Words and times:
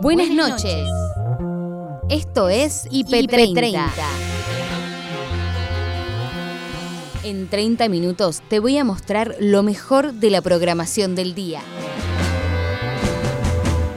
Buenas 0.00 0.30
noches. 0.30 0.88
Esto 2.08 2.48
es 2.48 2.86
IP30. 2.90 3.90
En 7.24 7.48
30 7.48 7.88
minutos 7.88 8.40
te 8.48 8.60
voy 8.60 8.78
a 8.78 8.84
mostrar 8.84 9.34
lo 9.40 9.64
mejor 9.64 10.12
de 10.12 10.30
la 10.30 10.40
programación 10.40 11.16
del 11.16 11.34
día. 11.34 11.62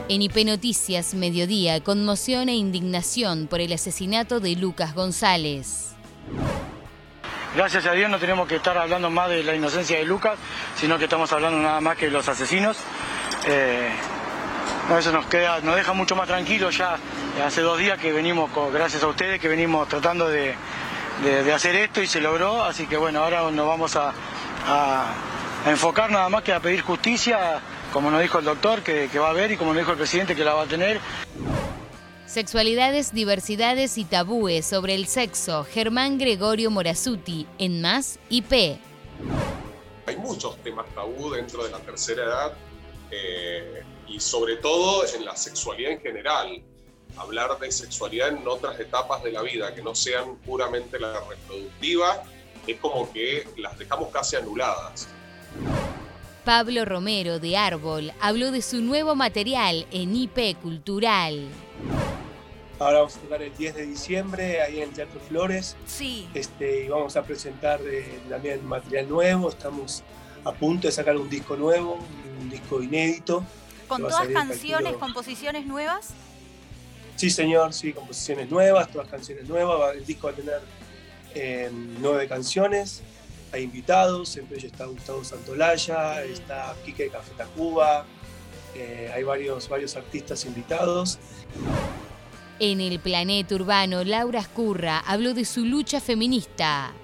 En 0.08 0.22
IP 0.22 0.44
Noticias 0.44 1.14
Mediodía, 1.14 1.80
conmoción 1.80 2.48
e 2.48 2.56
indignación 2.56 3.46
por 3.46 3.60
el 3.60 3.72
asesinato 3.72 4.40
de 4.40 4.56
Lucas 4.56 4.94
González. 4.94 5.94
Gracias 7.54 7.86
a 7.86 7.92
Dios 7.92 8.10
no 8.10 8.18
tenemos 8.18 8.48
que 8.48 8.56
estar 8.56 8.76
hablando 8.76 9.08
más 9.08 9.28
de 9.28 9.44
la 9.44 9.54
inocencia 9.54 9.98
de 9.98 10.04
Lucas, 10.04 10.36
sino 10.74 10.98
que 10.98 11.04
estamos 11.04 11.32
hablando 11.32 11.60
nada 11.60 11.80
más 11.80 11.96
que 11.96 12.06
de 12.06 12.10
los 12.10 12.28
asesinos. 12.28 12.76
Eh, 13.46 13.88
eso 14.98 15.12
nos 15.12 15.26
queda, 15.26 15.60
nos 15.60 15.76
deja 15.76 15.92
mucho 15.92 16.16
más 16.16 16.26
tranquilos 16.26 16.76
ya. 16.76 16.98
Hace 17.44 17.62
dos 17.62 17.78
días 17.78 17.98
que 17.98 18.12
venimos, 18.12 18.50
gracias 18.72 19.02
a 19.02 19.08
ustedes, 19.08 19.40
que 19.40 19.48
venimos 19.48 19.88
tratando 19.88 20.28
de, 20.28 20.54
hacer 21.54 21.76
esto 21.76 22.02
y 22.02 22.06
se 22.06 22.20
logró. 22.20 22.62
Así 22.62 22.86
que 22.86 22.96
bueno, 22.96 23.22
ahora 23.22 23.50
nos 23.50 23.66
vamos 23.66 23.96
a, 23.96 24.12
enfocar 25.66 26.10
nada 26.10 26.28
más 26.28 26.42
que 26.42 26.52
a 26.52 26.60
pedir 26.60 26.82
justicia, 26.82 27.60
como 27.92 28.10
nos 28.10 28.20
dijo 28.20 28.38
el 28.38 28.44
doctor, 28.44 28.82
que, 28.82 29.08
va 29.18 29.28
a 29.28 29.30
haber 29.30 29.52
y 29.52 29.56
como 29.56 29.72
nos 29.72 29.80
dijo 29.80 29.92
el 29.92 29.98
presidente, 29.98 30.34
que 30.34 30.44
la 30.44 30.54
va 30.54 30.62
a 30.62 30.66
tener. 30.66 31.00
Sexualidades, 32.26 33.12
diversidades 33.12 33.98
y 33.98 34.04
tabúes 34.04 34.66
sobre 34.66 34.94
el 34.94 35.06
sexo. 35.06 35.64
Germán 35.64 36.18
Gregorio 36.18 36.70
Morazuti, 36.70 37.46
en 37.58 37.82
Más 37.82 38.18
IP. 38.30 38.78
Hay 40.06 40.16
muchos 40.16 40.56
temas 40.62 40.86
tabú 40.94 41.30
dentro 41.30 41.62
de 41.64 41.70
la 41.70 41.78
tercera 41.78 42.24
edad. 42.24 42.52
Eh, 43.14 43.82
y 44.08 44.18
sobre 44.18 44.56
todo 44.56 45.04
en 45.06 45.24
la 45.24 45.36
sexualidad 45.36 45.92
en 45.92 46.00
general. 46.00 46.62
Hablar 47.16 47.58
de 47.58 47.70
sexualidad 47.70 48.28
en 48.28 48.48
otras 48.48 48.80
etapas 48.80 49.22
de 49.22 49.32
la 49.32 49.42
vida 49.42 49.74
que 49.74 49.82
no 49.82 49.94
sean 49.94 50.36
puramente 50.38 50.98
la 50.98 51.20
reproductiva 51.28 52.22
es 52.66 52.78
como 52.78 53.12
que 53.12 53.46
las 53.58 53.78
dejamos 53.78 54.08
casi 54.08 54.36
anuladas. 54.36 55.08
Pablo 56.44 56.86
Romero 56.86 57.38
de 57.38 57.56
Árbol 57.56 58.12
habló 58.20 58.50
de 58.50 58.62
su 58.62 58.80
nuevo 58.80 59.14
material 59.14 59.86
en 59.92 60.16
IP 60.16 60.56
Cultural. 60.60 61.48
Ahora 62.78 62.98
vamos 62.98 63.16
a 63.16 63.20
tocar 63.20 63.42
el 63.42 63.56
10 63.56 63.74
de 63.76 63.86
diciembre 63.86 64.60
ahí 64.62 64.78
en 64.78 64.88
el 64.88 64.94
Teatro 64.94 65.20
Flores. 65.20 65.76
Sí. 65.86 66.28
Este, 66.34 66.86
y 66.86 66.88
vamos 66.88 67.14
a 67.16 67.22
presentar 67.22 67.80
eh, 67.84 68.20
también 68.28 68.66
material 68.66 69.08
nuevo. 69.08 69.50
Estamos 69.50 70.02
a 70.44 70.52
punto 70.52 70.88
de 70.88 70.92
sacar 70.92 71.16
un 71.16 71.28
disco 71.28 71.56
nuevo, 71.56 71.98
un 72.40 72.50
disco 72.50 72.82
inédito 72.82 73.44
¿Con 73.92 74.00
todas 74.08 74.26
canciones, 74.28 74.96
composiciones 74.96 75.66
nuevas? 75.66 76.14
Sí, 77.16 77.28
señor, 77.28 77.74
sí, 77.74 77.92
composiciones 77.92 78.50
nuevas, 78.50 78.90
todas 78.90 79.06
canciones 79.08 79.46
nuevas. 79.46 79.94
El 79.96 80.06
disco 80.06 80.28
va 80.28 80.32
a 80.32 80.36
tener 80.36 80.60
em, 81.34 82.00
nueve 82.00 82.26
canciones. 82.26 83.02
Hay 83.52 83.64
invitados, 83.64 84.34
entre 84.38 84.56
ellos 84.56 84.72
está 84.72 84.86
Gustavo 84.86 85.22
Santolaya, 85.24 86.24
está 86.24 86.74
Quique 86.86 87.04
de 87.04 87.10
Café 87.10 87.32
Tacuba, 87.36 88.06
eh, 88.74 89.10
hay 89.14 89.24
varios, 89.24 89.68
varios 89.68 89.94
artistas 89.94 90.46
invitados. 90.46 91.18
En 92.58 92.80
el 92.80 92.98
planeta 92.98 93.54
urbano, 93.54 94.04
Laura 94.04 94.40
Escurra 94.40 95.00
habló 95.00 95.34
de 95.34 95.44
su 95.44 95.66
lucha 95.66 96.00
feminista. 96.00 96.94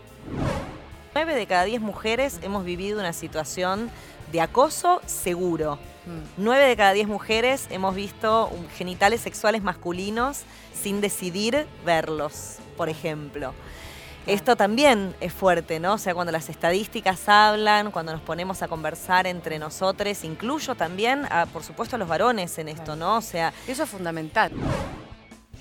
Nueve 1.18 1.34
de 1.34 1.48
cada 1.48 1.64
diez 1.64 1.80
mujeres 1.80 2.38
hemos 2.42 2.64
vivido 2.64 3.00
una 3.00 3.12
situación 3.12 3.90
de 4.30 4.40
acoso 4.40 5.02
seguro. 5.04 5.74
Mm. 6.06 6.20
Nueve 6.36 6.68
de 6.68 6.76
cada 6.76 6.92
diez 6.92 7.08
mujeres 7.08 7.66
hemos 7.70 7.96
visto 7.96 8.48
genitales 8.76 9.20
sexuales 9.22 9.64
masculinos 9.64 10.42
sin 10.80 11.00
decidir 11.00 11.66
verlos, 11.84 12.58
por 12.76 12.88
ejemplo. 12.88 13.52
Esto 14.28 14.54
también 14.54 15.12
es 15.20 15.32
fuerte, 15.32 15.80
¿no? 15.80 15.94
O 15.94 15.98
sea, 15.98 16.14
cuando 16.14 16.30
las 16.30 16.50
estadísticas 16.50 17.28
hablan, 17.28 17.90
cuando 17.90 18.12
nos 18.12 18.20
ponemos 18.20 18.62
a 18.62 18.68
conversar 18.68 19.26
entre 19.26 19.58
nosotros, 19.58 20.22
incluyo 20.22 20.76
también, 20.76 21.26
a, 21.32 21.46
por 21.46 21.64
supuesto, 21.64 21.96
a 21.96 21.98
los 21.98 22.06
varones 22.06 22.56
en 22.58 22.68
esto, 22.68 22.94
¿no? 22.94 23.16
O 23.16 23.22
sea, 23.22 23.52
eso 23.66 23.82
es 23.82 23.90
fundamental. 23.90 24.52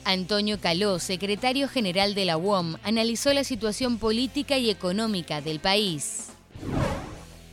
Antonio 0.08 0.58
Caló, 0.62 1.00
secretario 1.00 1.68
general 1.68 2.16
de 2.16 2.24
la 2.24 2.38
UOM, 2.38 2.78
analizó 2.86 3.34
la 3.34 3.44
situación 3.44 3.98
política 3.98 4.58
y 4.58 4.70
económica 4.70 5.42
del 5.42 5.60
país. 5.60 6.30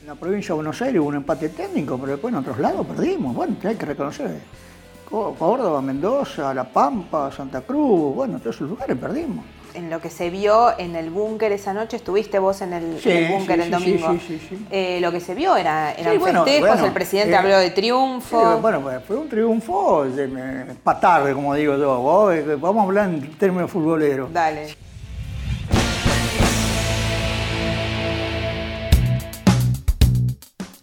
En 0.01 0.07
la 0.07 0.15
provincia 0.15 0.51
de 0.51 0.55
Buenos 0.55 0.81
Aires 0.81 1.01
hubo 1.01 1.09
un 1.09 1.17
empate 1.17 1.49
técnico, 1.49 1.99
pero 1.99 2.13
después 2.13 2.33
en 2.33 2.39
otros 2.39 2.61
lados 2.61 2.87
perdimos. 2.87 3.35
Bueno, 3.35 3.57
hay 3.65 3.75
que 3.75 3.87
reconocer. 3.87 4.39
Córdoba, 5.11 5.83
Mendoza, 5.83 6.55
La 6.55 6.63
Pampa, 6.63 7.33
Santa 7.33 7.63
Cruz, 7.63 8.15
bueno, 8.15 8.39
todos 8.39 8.55
esos 8.55 8.71
lugares 8.71 8.97
perdimos. 8.99 9.45
En 9.75 9.91
lo 9.91 10.01
que 10.01 10.09
se 10.09 10.31
vio 10.31 10.79
en 10.79 10.95
el 10.95 11.11
búnker 11.11 11.51
esa 11.51 11.73
noche, 11.75 11.97
estuviste 11.97 12.39
vos 12.39 12.61
en 12.61 12.73
el, 12.73 12.85
búnker 13.29 13.61
el 13.61 13.71
domingo. 13.73 14.13
Sí, 14.13 14.39
sí, 14.39 14.47
sí, 14.49 14.67
eh, 14.71 15.01
lo 15.01 15.11
que 15.11 15.19
se 15.19 15.35
vio 15.35 15.57
era, 15.57 15.93
eran 15.95 16.21
festejos, 16.21 16.81
el 16.81 16.93
presidente 16.93 17.33
eh, 17.33 17.37
habló 17.37 17.59
de 17.59 17.71
triunfo. 17.71 18.59
bueno, 18.59 18.81
pues, 18.81 19.03
fue 19.05 19.17
un 19.17 19.29
triunfo 19.29 20.07
para 20.85 21.01
tarde, 21.01 21.35
como 21.35 21.55
digo 21.55 21.77
yo. 21.77 22.31
Eh, 22.33 22.55
vamos 22.55 22.83
a 22.83 22.85
hablar 22.85 23.09
en 23.09 23.37
términos 23.37 23.69
futboleros. 23.69 24.33
Dale. 24.33 24.77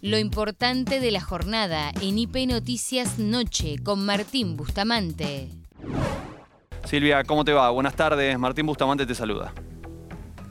Lo 0.02 0.18
importante 0.18 1.00
de 1.00 1.10
la 1.12 1.20
jornada 1.22 1.92
en 2.02 2.18
IP 2.18 2.46
Noticias 2.46 3.18
Noche 3.18 3.76
con 3.82 4.04
Martín 4.04 4.56
Bustamante. 4.58 5.61
Silvia, 6.92 7.24
¿cómo 7.24 7.42
te 7.42 7.54
va? 7.54 7.70
Buenas 7.70 7.96
tardes. 7.96 8.38
Martín 8.38 8.66
Bustamante 8.66 9.06
te 9.06 9.14
saluda. 9.14 9.50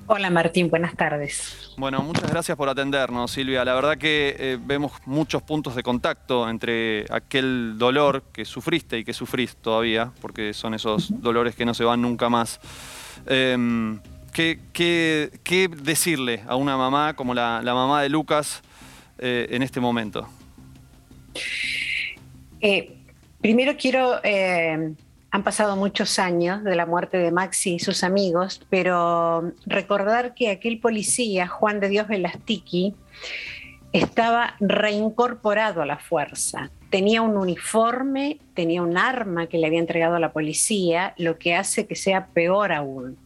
Hola 0.08 0.32
Martín, 0.32 0.72
buenas 0.72 0.96
tardes. 0.96 1.72
Bueno, 1.78 2.02
muchas 2.02 2.32
gracias 2.32 2.58
por 2.58 2.68
atendernos, 2.68 3.30
Silvia. 3.30 3.64
La 3.64 3.76
verdad 3.76 3.96
que 3.96 4.36
eh, 4.40 4.58
vemos 4.60 4.92
muchos 5.06 5.44
puntos 5.44 5.76
de 5.76 5.84
contacto 5.84 6.50
entre 6.50 7.06
aquel 7.12 7.78
dolor 7.78 8.24
que 8.34 8.44
sufriste 8.46 8.98
y 8.98 9.04
que 9.04 9.14
sufrís 9.14 9.56
todavía, 9.56 10.14
porque 10.20 10.52
son 10.56 10.74
esos 10.74 11.22
dolores 11.22 11.56
que 11.56 11.64
no 11.64 11.76
se 11.76 11.84
van 11.84 12.02
nunca 12.02 12.28
más. 12.28 12.60
Em, 13.28 14.00
¿qué, 14.34 15.70
decirle 15.84 16.42
a 16.48 16.56
una 16.56 16.76
mamá 16.76 17.14
como 17.16 17.36
la 17.36 17.62
mamá 17.64 18.02
de 18.02 18.10
Lucas 18.10 18.64
eh, 19.20 19.46
en 19.52 19.62
este 19.62 19.80
momento? 19.80 20.28
Eh, 22.62 22.98
primero 23.42 23.76
quiero, 23.78 24.20
han 25.32 25.44
pasado 25.44 25.78
muchos 25.78 26.20
años 26.20 26.64
de 26.64 26.76
la 26.76 26.86
muerte 26.86 27.18
de 27.18 27.32
Maxi 27.32 27.76
y 27.76 27.80
sus 27.80 28.04
amigos, 28.04 28.66
pero 28.70 29.54
recordar 29.66 30.34
que 30.34 30.50
aquel 30.50 30.80
policía, 30.80 31.48
Juan 31.48 31.80
de 31.80 31.88
Dios 31.88 32.10
Velastiqui, 32.10 32.94
estaba 33.94 34.56
reincorporado 34.60 35.82
a 35.82 35.86
la 35.86 35.98
fuerza. 35.98 36.70
Tenía 36.90 37.22
un 37.22 37.38
uniforme, 37.38 38.40
tenía 38.54 38.82
un 38.82 38.98
arma 38.98 39.48
que 39.48 39.58
le 39.58 39.68
había 39.68 39.80
entregado 39.80 40.16
a 40.16 40.20
la 40.20 40.34
policía, 40.34 41.14
lo 41.18 41.38
que 41.38 41.56
hace 41.56 41.88
que 41.88 41.96
sea 41.96 42.28
peor 42.28 42.74
aún. 42.74 43.18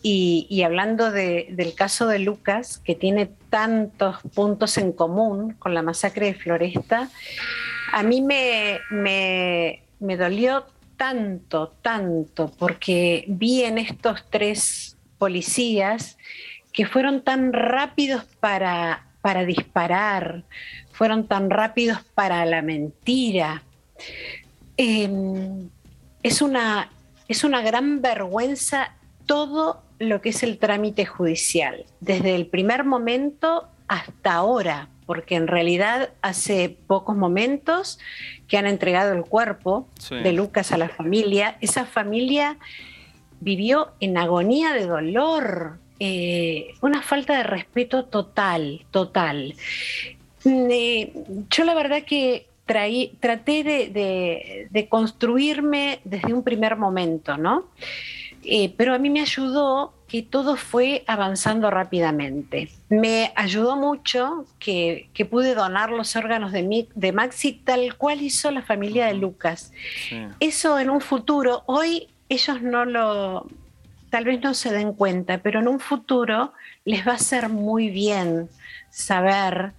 Y, 0.00 0.62
hablando 0.64 1.10
del 1.10 1.74
caso 1.74 2.06
de 2.06 2.18
Lucas, 2.18 2.78
que 2.78 2.94
tiene 2.94 3.30
tantos 3.50 4.16
puntos 4.34 4.78
en 4.78 4.92
común 4.92 5.52
con 5.58 5.74
la 5.74 5.82
masacre 5.82 6.26
de 6.26 6.34
Floresta, 6.34 7.10
a 7.92 8.02
mí 8.02 8.22
me, 8.22 8.78
me, 8.90 9.82
dolió 10.16 10.66
tanto, 10.96 11.68
tanto, 11.82 12.50
porque 12.58 13.24
vi 13.28 13.64
en 13.64 13.78
estos 13.78 14.24
tres 14.30 14.96
policías 15.18 16.18
que 16.72 16.86
fueron 16.86 17.22
tan 17.22 17.52
rápidos 17.52 18.24
para, 18.40 19.06
para 19.20 19.44
disparar, 19.44 20.44
fueron 20.92 21.26
tan 21.26 21.50
rápidos 21.50 22.00
para 22.14 22.44
la 22.44 22.62
mentira. 22.62 23.62
Em, 24.76 25.70
es, 26.22 26.42
una, 26.42 26.90
es 27.28 27.44
una 27.44 27.62
gran 27.62 28.02
vergüenza 28.02 28.94
todo 29.26 29.82
lo 29.98 30.20
que 30.20 30.30
es 30.30 30.42
el 30.42 30.58
trámite 30.58 31.06
judicial, 31.06 31.84
desde 32.00 32.34
el 32.34 32.46
primer 32.46 32.84
momento 32.84 33.68
hasta 33.88 34.34
ahora, 34.34 34.88
porque 35.08 35.36
en 35.36 35.46
realidad 35.46 36.10
hace 36.20 36.76
pocos 36.86 37.16
momentos 37.16 37.98
que 38.46 38.58
han 38.58 38.66
entregado 38.66 39.14
el 39.14 39.22
cuerpo 39.22 39.88
de 40.10 40.32
Lucas 40.34 40.70
a 40.70 40.76
la 40.76 40.90
familia, 40.90 41.56
esa 41.62 41.86
familia 41.86 42.58
vivió 43.40 43.92
en 44.00 44.18
agonía 44.18 44.74
de 44.74 44.84
dolor, 44.84 45.78
eh, 45.98 46.74
una 46.82 47.00
falta 47.00 47.38
de 47.38 47.42
respeto 47.42 48.04
total, 48.04 48.84
total. 48.90 49.54
Eh, 50.44 51.12
yo 51.48 51.64
la 51.64 51.72
verdad 51.72 52.02
que 52.02 52.46
traté 52.66 53.64
de 54.70 54.88
construirme 54.90 56.00
desde 56.04 56.34
un 56.34 56.42
primer 56.42 56.76
momento, 56.76 57.38
¿no? 57.38 57.64
Eh, 58.44 58.74
pero 58.76 58.94
a 58.94 58.98
mí 58.98 59.10
me 59.10 59.20
ayudó 59.20 59.94
que 60.08 60.22
todo 60.22 60.56
fue 60.56 61.04
avanzando 61.06 61.70
rápidamente. 61.70 62.70
Me 62.88 63.32
ayudó 63.36 63.76
mucho 63.76 64.46
que, 64.58 65.10
pude 65.30 65.54
donar 65.54 65.90
los 65.90 66.16
órganos 66.16 66.52
de, 66.52 66.88
de, 66.94 67.12
Maxi 67.12 67.52
tal 67.52 67.94
cual 67.96 68.22
hizo 68.22 68.50
la 68.50 68.62
familia 68.62 69.06
de 69.06 69.14
Lucas. 69.14 69.72
Eso 70.40 70.78
en 70.78 70.88
un 70.88 71.02
futuro, 71.02 71.62
hoy 71.66 72.08
ellos 72.30 72.62
no 72.62 72.86
lo, 72.86 73.46
tal 74.10 74.24
vez 74.24 74.40
no 74.40 74.54
se 74.54 74.72
den 74.72 74.94
cuenta, 74.94 75.38
pero 75.38 75.60
en 75.60 75.68
un 75.68 75.80
futuro 75.80 76.52
les 76.84 77.06
va 77.06 77.12
a 77.12 77.18
ser 77.18 77.50
muy 77.50 77.90
bien 77.90 78.48
saber 78.90 79.72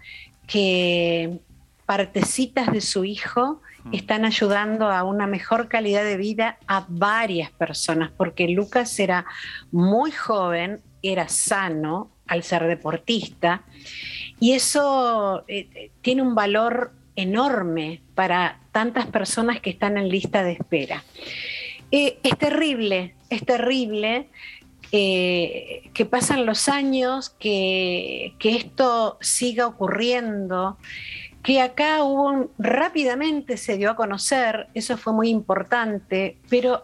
que 0.48 1.40
partecitas 1.86 2.72
de 2.72 2.82
su 2.82 3.04
hijo 3.04 3.62
están 3.92 4.26
ayudando 4.26 4.90
a 4.90 5.04
una 5.04 5.28
mejor 5.28 5.68
calidad 5.68 6.04
de 6.04 6.18
vida 6.18 6.58
a 6.68 6.86
varias 6.88 7.52
personas, 7.52 8.12
porque 8.16 8.48
Lucas 8.48 9.00
era 9.00 9.26
muy 9.72 10.12
joven, 10.12 10.81
era 11.02 11.28
sano 11.30 12.12
al 12.28 12.44
ser 12.44 12.68
deportista, 12.68 13.64
y 14.40 14.54
eso 14.54 15.44
eh, 15.48 15.92
tiene 16.02 16.22
un 16.22 16.36
valor 16.36 16.94
enorme 17.16 18.02
para 18.16 18.60
tantas 18.72 19.06
personas 19.08 19.60
que 19.60 19.70
están 19.70 19.98
en 19.98 20.10
lista 20.10 20.44
de 20.44 20.54
espera. 20.54 21.04
Eh, 21.92 22.20
es 22.24 22.38
terrible, 22.38 23.16
es 23.30 23.46
terrible 23.46 24.30
eh, 24.92 25.90
que 25.94 26.06
pasan 26.06 26.46
los 26.46 26.70
años, 26.70 27.30
que, 27.32 28.34
que 28.40 28.56
esto 28.56 29.18
siga 29.22 29.68
ocurriendo 29.68 30.78
que 31.44 31.62
acá 31.62 32.03
hubo 32.03 32.51
rápidamente 32.57 33.57
se 33.57 33.77
dio 33.77 33.91
a 33.91 33.95
conocer, 33.95 34.68
eso 34.74 34.97
fue 34.97 35.13
muy 35.13 35.30
importante, 35.30 36.38
pero 36.50 36.83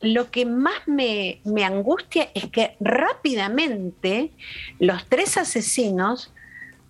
lo 0.00 0.30
que 0.30 0.46
más 0.46 0.86
me, 0.86 1.40
me 1.44 1.64
angustia 1.64 2.28
es 2.34 2.46
que 2.50 2.76
rápidamente 2.80 4.30
los 4.78 5.04
tres 5.06 5.36
asesinos 5.36 6.32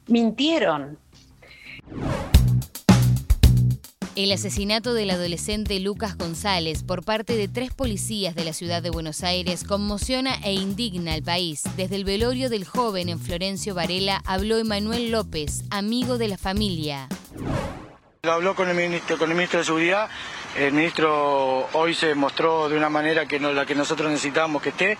mintieron. 0.06 0.98
El 4.18 4.32
asesinato 4.32 4.94
del 4.94 5.10
adolescente 5.10 5.78
Lucas 5.78 6.18
González 6.18 6.82
por 6.82 7.04
parte 7.04 7.36
de 7.36 7.46
tres 7.46 7.72
policías 7.72 8.34
de 8.34 8.44
la 8.44 8.52
ciudad 8.52 8.82
de 8.82 8.90
Buenos 8.90 9.22
Aires 9.22 9.62
conmociona 9.62 10.34
e 10.42 10.54
indigna 10.54 11.14
al 11.14 11.22
país. 11.22 11.62
Desde 11.76 11.94
el 11.94 12.02
velorio 12.02 12.50
del 12.50 12.64
joven 12.64 13.10
en 13.10 13.20
Florencio 13.20 13.76
Varela 13.76 14.20
habló 14.26 14.58
Emanuel 14.58 15.12
López, 15.12 15.62
amigo 15.70 16.18
de 16.18 16.26
la 16.26 16.36
familia. 16.36 17.06
Habló 18.24 18.56
con 18.56 18.68
el 18.68 18.74
ministro, 18.74 19.18
con 19.18 19.30
el 19.30 19.36
ministro 19.36 19.60
de 19.60 19.64
Seguridad. 19.66 20.08
El 20.56 20.72
ministro 20.72 21.68
hoy 21.74 21.94
se 21.94 22.16
mostró 22.16 22.68
de 22.68 22.76
una 22.76 22.88
manera 22.88 23.26
que 23.26 23.38
no, 23.38 23.52
la 23.52 23.66
que 23.66 23.76
nosotros 23.76 24.10
necesitábamos 24.10 24.62
que 24.62 24.70
esté. 24.70 24.98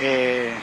Eh, 0.00 0.54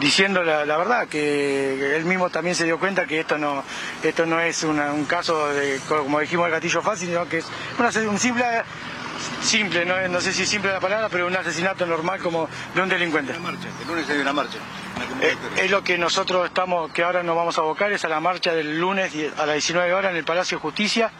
diciendo 0.00 0.42
la, 0.42 0.64
verdad, 0.76 1.08
que 1.08 1.96
él 1.96 2.04
mismo 2.04 2.30
también 2.30 2.54
se 2.54 2.64
dio 2.64 2.78
cuenta 2.78 3.06
que 3.06 3.20
esto 3.20 3.38
no, 3.38 3.62
esto 4.02 4.26
no 4.26 4.40
es 4.40 4.62
un 4.62 5.04
caso 5.06 5.48
de, 5.48 5.80
como 5.86 6.20
dijimos, 6.20 6.46
el 6.46 6.52
gatillo 6.52 6.82
fácil, 6.82 7.08
sino 7.08 7.28
que 7.28 7.38
es 7.38 7.46
un 8.08 8.18
simple, 8.18 8.44
simple, 9.40 9.84
no, 9.84 10.20
sé 10.20 10.32
si 10.32 10.46
simple 10.46 10.72
la 10.72 10.80
palabra, 10.80 11.08
pero 11.08 11.26
un 11.26 11.36
asesinato 11.36 11.86
normal 11.86 12.20
como 12.20 12.48
de 12.74 12.82
un 12.82 12.88
delincuente. 12.88 13.32
Una 13.32 13.52
marcha, 13.52 13.68
el 13.80 13.88
lunes 13.88 14.10
hay 14.10 14.18
una 14.18 14.32
marcha. 14.32 14.58
Eh, 15.20 15.36
es 15.56 15.70
lo 15.70 15.82
que 15.82 15.98
nosotros 15.98 16.46
estamos, 16.46 16.90
que 16.92 17.02
ahora 17.02 17.22
nos 17.22 17.36
vamos 17.36 17.58
a 17.58 17.62
abocar, 17.62 17.92
es 17.92 18.04
a 18.04 18.08
la 18.08 18.20
marcha 18.20 18.54
del 18.54 18.78
lunes 18.78 19.12
a 19.36 19.46
las 19.46 19.54
19 19.54 19.92
horas 19.92 20.10
en 20.12 20.16
el 20.16 20.24
Palacio 20.24 20.58
de 20.58 20.62
Justicia 20.62 21.10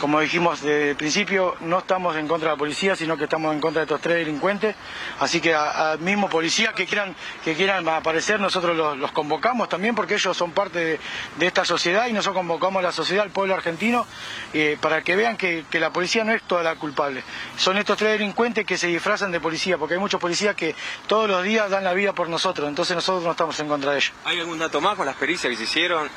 como 0.00 0.20
dijimos 0.20 0.62
desde 0.62 0.90
el 0.90 0.96
principio, 0.96 1.56
no 1.60 1.78
estamos 1.78 2.16
en 2.16 2.26
contra 2.26 2.50
de 2.50 2.54
la 2.54 2.58
policía, 2.58 2.96
sino 2.96 3.16
que 3.16 3.24
estamos 3.24 3.54
en 3.54 3.60
contra 3.60 3.80
de 3.80 3.84
estos 3.84 4.00
tres 4.00 4.16
delincuentes. 4.16 4.74
Así 5.20 5.40
que 5.40 5.54
a, 5.54 5.96
mismo 6.00 6.28
policías 6.28 6.74
que 6.74 6.86
quieran, 6.86 7.14
que 7.44 7.54
quieran 7.54 7.88
aparecer, 7.88 8.40
nosotros 8.40 8.76
los, 8.76 9.12
convocamos 9.12 9.68
también 9.68 9.94
porque 9.94 10.14
ellos 10.14 10.36
son 10.36 10.52
parte 10.52 10.98
de, 11.38 11.46
esta 11.46 11.64
sociedad 11.64 12.06
y 12.08 12.12
nosotros 12.12 12.38
convocamos 12.38 12.80
a 12.80 12.82
la 12.82 12.92
sociedad, 12.92 13.24
al 13.24 13.30
pueblo 13.30 13.54
argentino, 13.54 14.06
eh, 14.52 14.76
para 14.80 15.02
que 15.02 15.16
vean 15.16 15.36
que, 15.36 15.64
la 15.72 15.90
policía 15.90 16.24
no 16.24 16.32
es 16.32 16.42
toda 16.42 16.62
la 16.62 16.74
culpable. 16.74 17.22
Son 17.56 17.78
estos 17.78 17.96
tres 17.96 18.18
delincuentes 18.18 18.66
que 18.66 18.76
se 18.76 18.88
disfrazan 18.88 19.30
de 19.30 19.40
policía, 19.40 19.78
porque 19.78 19.94
hay 19.94 20.00
muchos 20.00 20.20
policías 20.20 20.56
que 20.56 20.74
todos 21.06 21.28
los 21.28 21.44
días 21.44 21.70
dan 21.70 21.84
la 21.84 21.92
vida 21.92 22.12
por 22.12 22.28
nosotros, 22.28 22.68
entonces 22.68 22.96
nosotros 22.96 23.24
no 23.24 23.30
estamos 23.30 23.58
en 23.60 23.68
contra 23.68 23.92
de 23.92 23.98
ellos. 23.98 24.12
¿Hay 24.24 24.40
algún 24.40 24.58
dato 24.58 24.80
más 24.80 24.96
con 24.96 25.06
las 25.06 25.16
pericias 25.16 25.50
que 25.50 25.56
se 25.56 25.64
hicieron? 25.64 26.08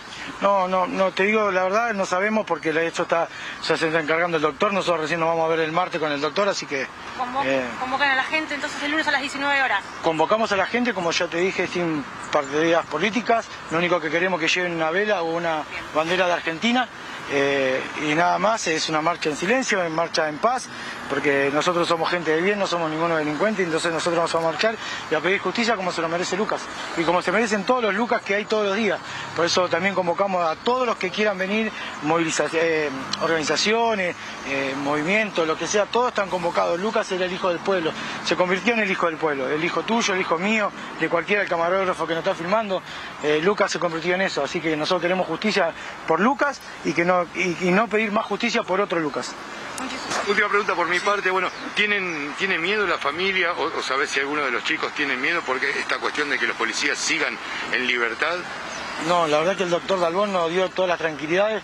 No, 0.41 0.67
no, 0.67 0.87
no, 0.87 1.11
te 1.11 1.23
digo 1.23 1.51
la 1.51 1.63
verdad, 1.63 1.93
no 1.93 2.05
sabemos 2.05 2.45
porque 2.45 2.71
hecho 2.87 3.00
está, 3.03 3.27
ya 3.63 3.77
se 3.77 3.87
está 3.87 3.99
encargando 3.99 4.37
el 4.37 4.43
doctor, 4.43 4.73
nosotros 4.73 5.01
recién 5.01 5.19
nos 5.19 5.29
vamos 5.29 5.45
a 5.45 5.49
ver 5.49 5.59
el 5.61 5.71
martes 5.71 5.99
con 5.99 6.11
el 6.11 6.21
doctor, 6.21 6.49
así 6.49 6.65
que... 6.65 6.81
Eh, 6.81 7.67
convocan 7.79 8.09
a 8.09 8.15
la 8.15 8.23
gente 8.23 8.55
entonces 8.55 8.81
el 8.83 8.91
lunes 8.91 9.07
a 9.07 9.11
las 9.11 9.21
19 9.21 9.61
horas. 9.61 9.83
Convocamos 10.03 10.51
a 10.51 10.57
la 10.57 10.65
gente, 10.65 10.93
como 10.93 11.11
ya 11.11 11.27
te 11.27 11.37
dije, 11.37 11.67
sin 11.67 12.03
partidas 12.31 12.85
políticas, 12.85 13.47
lo 13.71 13.77
único 13.77 13.99
que 13.99 14.09
queremos 14.09 14.41
es 14.41 14.51
que 14.51 14.59
lleven 14.59 14.75
una 14.75 14.89
vela 14.91 15.21
o 15.21 15.35
una 15.35 15.63
bandera 15.93 16.27
de 16.27 16.33
Argentina 16.33 16.87
eh, 17.33 17.81
y 18.01 18.13
nada 18.13 18.37
más, 18.39 18.67
es 18.67 18.89
una 18.89 19.01
marcha 19.01 19.29
en 19.29 19.37
silencio, 19.37 19.81
en 19.83 19.93
marcha 19.93 20.27
en 20.27 20.37
paz, 20.37 20.67
porque 21.11 21.51
nosotros 21.53 21.89
somos 21.89 22.09
gente 22.09 22.31
de 22.31 22.41
bien, 22.41 22.57
no 22.57 22.65
somos 22.65 22.89
ninguno 22.89 23.17
delincuente, 23.17 23.63
entonces 23.63 23.91
nosotros 23.91 24.15
vamos 24.15 24.33
a 24.33 24.39
marchar 24.39 24.77
y 25.11 25.13
a 25.13 25.19
pedir 25.19 25.41
justicia 25.41 25.75
como 25.75 25.91
se 25.91 26.01
lo 26.01 26.07
merece 26.07 26.37
Lucas 26.37 26.61
y 26.95 27.03
como 27.03 27.21
se 27.21 27.33
merecen 27.33 27.65
todos 27.65 27.83
los 27.83 27.93
Lucas 27.93 28.21
que 28.21 28.33
hay 28.33 28.45
todos 28.45 28.67
los 28.67 28.77
días. 28.77 28.97
Por 29.35 29.45
eso 29.45 29.67
también 29.67 29.93
convocamos 29.93 30.41
a 30.41 30.55
todos 30.55 30.87
los 30.87 30.95
que 30.95 31.09
quieran 31.09 31.37
venir, 31.37 31.69
eh, 32.53 32.89
organizaciones, 33.21 34.15
eh, 34.47 34.73
movimientos, 34.81 35.45
lo 35.45 35.57
que 35.57 35.67
sea, 35.67 35.85
todos 35.85 36.07
están 36.07 36.29
convocados. 36.29 36.79
Lucas 36.79 37.11
era 37.11 37.25
el 37.25 37.33
hijo 37.33 37.49
del 37.49 37.59
pueblo, 37.59 37.91
se 38.23 38.37
convirtió 38.37 38.73
en 38.73 38.79
el 38.79 38.89
hijo 38.89 39.07
del 39.07 39.17
pueblo, 39.17 39.49
el 39.49 39.61
hijo 39.65 39.83
tuyo, 39.83 40.13
el 40.13 40.21
hijo 40.21 40.37
mío, 40.37 40.71
de 40.97 41.09
cualquiera, 41.09 41.41
el 41.41 41.49
camarógrafo 41.49 42.07
que 42.07 42.13
nos 42.13 42.23
está 42.23 42.35
filmando. 42.35 42.81
Lucas 43.41 43.69
se 43.69 43.79
convirtió 43.79 44.15
en 44.15 44.21
eso, 44.21 44.45
así 44.45 44.61
que 44.61 44.77
nosotros 44.77 45.01
queremos 45.01 45.27
justicia 45.27 45.73
por 46.07 46.21
Lucas 46.21 46.61
y 46.85 46.93
que 46.93 47.03
no 47.03 47.25
y, 47.35 47.69
no 47.71 47.89
pedir 47.89 48.13
más 48.13 48.25
justicia 48.25 48.63
por 48.63 48.79
otro 48.79 48.97
Lucas. 48.97 49.35
Última 50.27 50.49
pregunta 50.49 50.75
por 50.75 50.87
mi 50.87 50.99
parte, 50.99 51.31
bueno, 51.31 51.49
¿tienen, 51.75 52.35
¿tiene 52.37 52.57
miedo 52.57 52.85
la 52.85 52.97
familia 52.97 53.53
o, 53.53 53.81
sabes 53.81 54.09
si 54.11 54.19
alguno 54.19 54.43
de 54.43 54.51
los 54.51 54.63
chicos 54.63 54.93
tiene 54.93 55.17
miedo 55.17 55.41
porque 55.45 55.69
esta 55.69 55.97
cuestión 55.97 56.29
de 56.29 56.37
que 56.37 56.47
los 56.47 56.55
policías 56.55 56.97
sigan 56.97 57.37
en 57.71 57.87
libertad? 57.87 58.37
No, 59.07 59.27
la 59.27 59.39
verdad 59.39 59.57
que 59.57 59.63
el 59.63 59.69
doctor 59.69 59.99
Dalbón 59.99 60.31
nos 60.31 60.49
dio 60.51 60.69
todas 60.69 60.89
las 60.89 60.99
tranquilidades. 60.99 61.63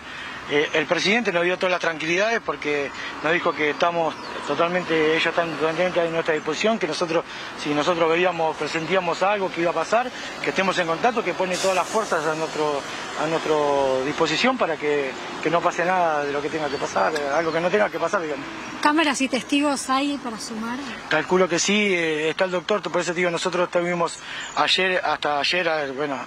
Eh, 0.49 0.69
el 0.73 0.85
presidente 0.85 1.31
nos 1.33 1.43
dio 1.43 1.57
todas 1.57 1.71
las 1.71 1.81
tranquilidades 1.81 2.39
porque 2.45 2.89
nos 3.23 3.33
dijo 3.33 3.51
que 3.53 3.71
estamos 3.71 4.15
totalmente, 4.47 5.11
ellos 5.11 5.25
están 5.25 5.51
totalmente 5.57 5.99
a 5.99 6.05
nuestra 6.05 6.33
disposición, 6.33 6.79
que 6.79 6.87
nosotros, 6.87 7.25
si 7.61 7.73
nosotros 7.73 8.09
veíamos, 8.09 8.55
presentíamos 8.55 9.21
algo 9.23 9.51
que 9.51 9.61
iba 9.61 9.71
a 9.71 9.73
pasar, 9.73 10.09
que 10.41 10.51
estemos 10.51 10.77
en 10.79 10.87
contacto, 10.87 11.23
que 11.23 11.33
pone 11.33 11.57
todas 11.57 11.75
las 11.75 11.87
fuerzas 11.87 12.25
a 12.25 12.33
nuestro, 12.35 12.81
a 13.21 13.27
nuestra 13.27 14.05
disposición 14.05 14.57
para 14.57 14.77
que, 14.77 15.11
no 15.51 15.61
pase 15.61 15.85
nada 15.85 16.25
de 16.25 16.33
lo 16.33 16.41
que 16.41 16.49
tenga 16.49 16.67
que 16.67 16.75
pasar, 16.75 17.13
algo 17.33 17.53
que 17.53 17.61
no 17.61 17.69
tenga 17.69 17.89
que 17.89 17.97
pasar, 17.97 18.21
digamos. 18.21 18.45
¿Cámaras 18.81 19.21
y 19.21 19.29
testigos 19.29 19.89
hay 19.89 20.17
para 20.17 20.37
sumar? 20.39 20.77
Calculo 21.09 21.47
que 21.47 21.57
sí, 21.57 21.73
eh, 21.73 22.29
está 22.29 22.45
el 22.45 22.51
doctor, 22.51 22.81
por 22.81 23.01
eso 23.01 23.13
digo, 23.13 23.31
nosotros 23.31 23.67
estuvimos 23.67 24.19
ayer, 24.55 25.01
hasta 25.03 25.39
ayer, 25.39 25.93
bueno, 25.93 26.19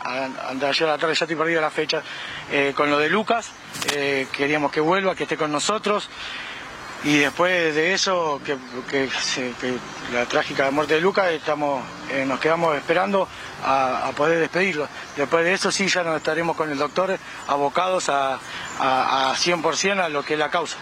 de 0.55 0.67
ayer 0.67 0.89
a 0.89 0.93
la 0.93 0.99
tarde, 0.99 1.15
ya 1.15 1.25
estoy 1.25 1.37
perdido 1.37 1.61
la 1.61 1.71
fecha, 1.71 2.03
eh, 2.51 2.73
con 2.75 2.91
lo 2.91 2.99
de 2.99 3.09
Lucas, 3.11 3.51
eh, 3.95 4.10
queríamos 4.33 4.71
que 4.73 4.81
vuelva, 4.81 5.15
que 5.15 5.25
esté 5.25 5.37
con 5.37 5.53
nosotros. 5.53 6.09
Y 7.03 7.17
después 7.17 7.75
de 7.75 7.95
eso, 7.95 8.41
que, 8.45 9.09
la 10.13 10.27
trágica 10.27 10.71
muerte 10.71 10.95
de 10.95 11.01
Lucas, 11.01 11.31
estamos, 11.31 11.83
eh, 12.11 12.27
nos 12.27 12.39
quedamos 12.41 12.77
esperando 12.77 13.27
a, 13.65 14.11
poder 14.17 14.39
despedirlo. 14.39 14.87
Después 15.17 15.45
de 15.45 15.55
eso 15.55 15.71
sí 15.71 15.89
ya 15.89 16.03
nos 16.03 16.17
estaremos 16.17 16.57
con 16.57 16.71
el 16.71 16.77
doctor 16.77 17.19
abocados 17.47 18.11
a, 18.11 18.39
a, 18.79 19.31
a 19.31 19.35
100% 19.35 20.01
a 20.01 20.09
lo 20.11 20.23
que 20.23 20.35
es 20.35 20.39
la 20.39 20.51
causa. 20.51 20.77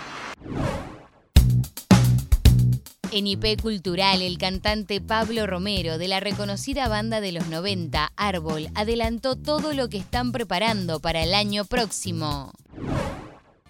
En 3.10 3.26
IP 3.26 3.60
Cultural, 3.60 4.22
el 4.22 4.38
cantante 4.38 5.00
Pablo 5.00 5.46
Romero 5.46 5.98
de 5.98 6.08
la 6.08 6.20
reconocida 6.20 6.88
banda 6.88 7.20
de 7.20 7.32
los 7.32 7.48
90, 7.48 8.12
Árbol, 8.16 8.68
adelantó 8.74 9.36
todo 9.36 9.72
lo 9.72 9.88
que 9.88 9.98
están 9.98 10.32
preparando 10.32 11.00
para 11.00 11.22
el 11.22 11.34
año 11.34 11.64
próximo 11.64 12.52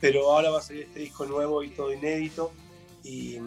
pero 0.01 0.31
ahora 0.31 0.51
va 0.51 0.59
a 0.59 0.63
salir 0.63 0.85
este 0.85 1.01
disco 1.01 1.27
nuevo 1.27 1.63
y 1.63 1.71
todo 1.71 1.93
inédito 1.93 2.53
y, 3.03 3.39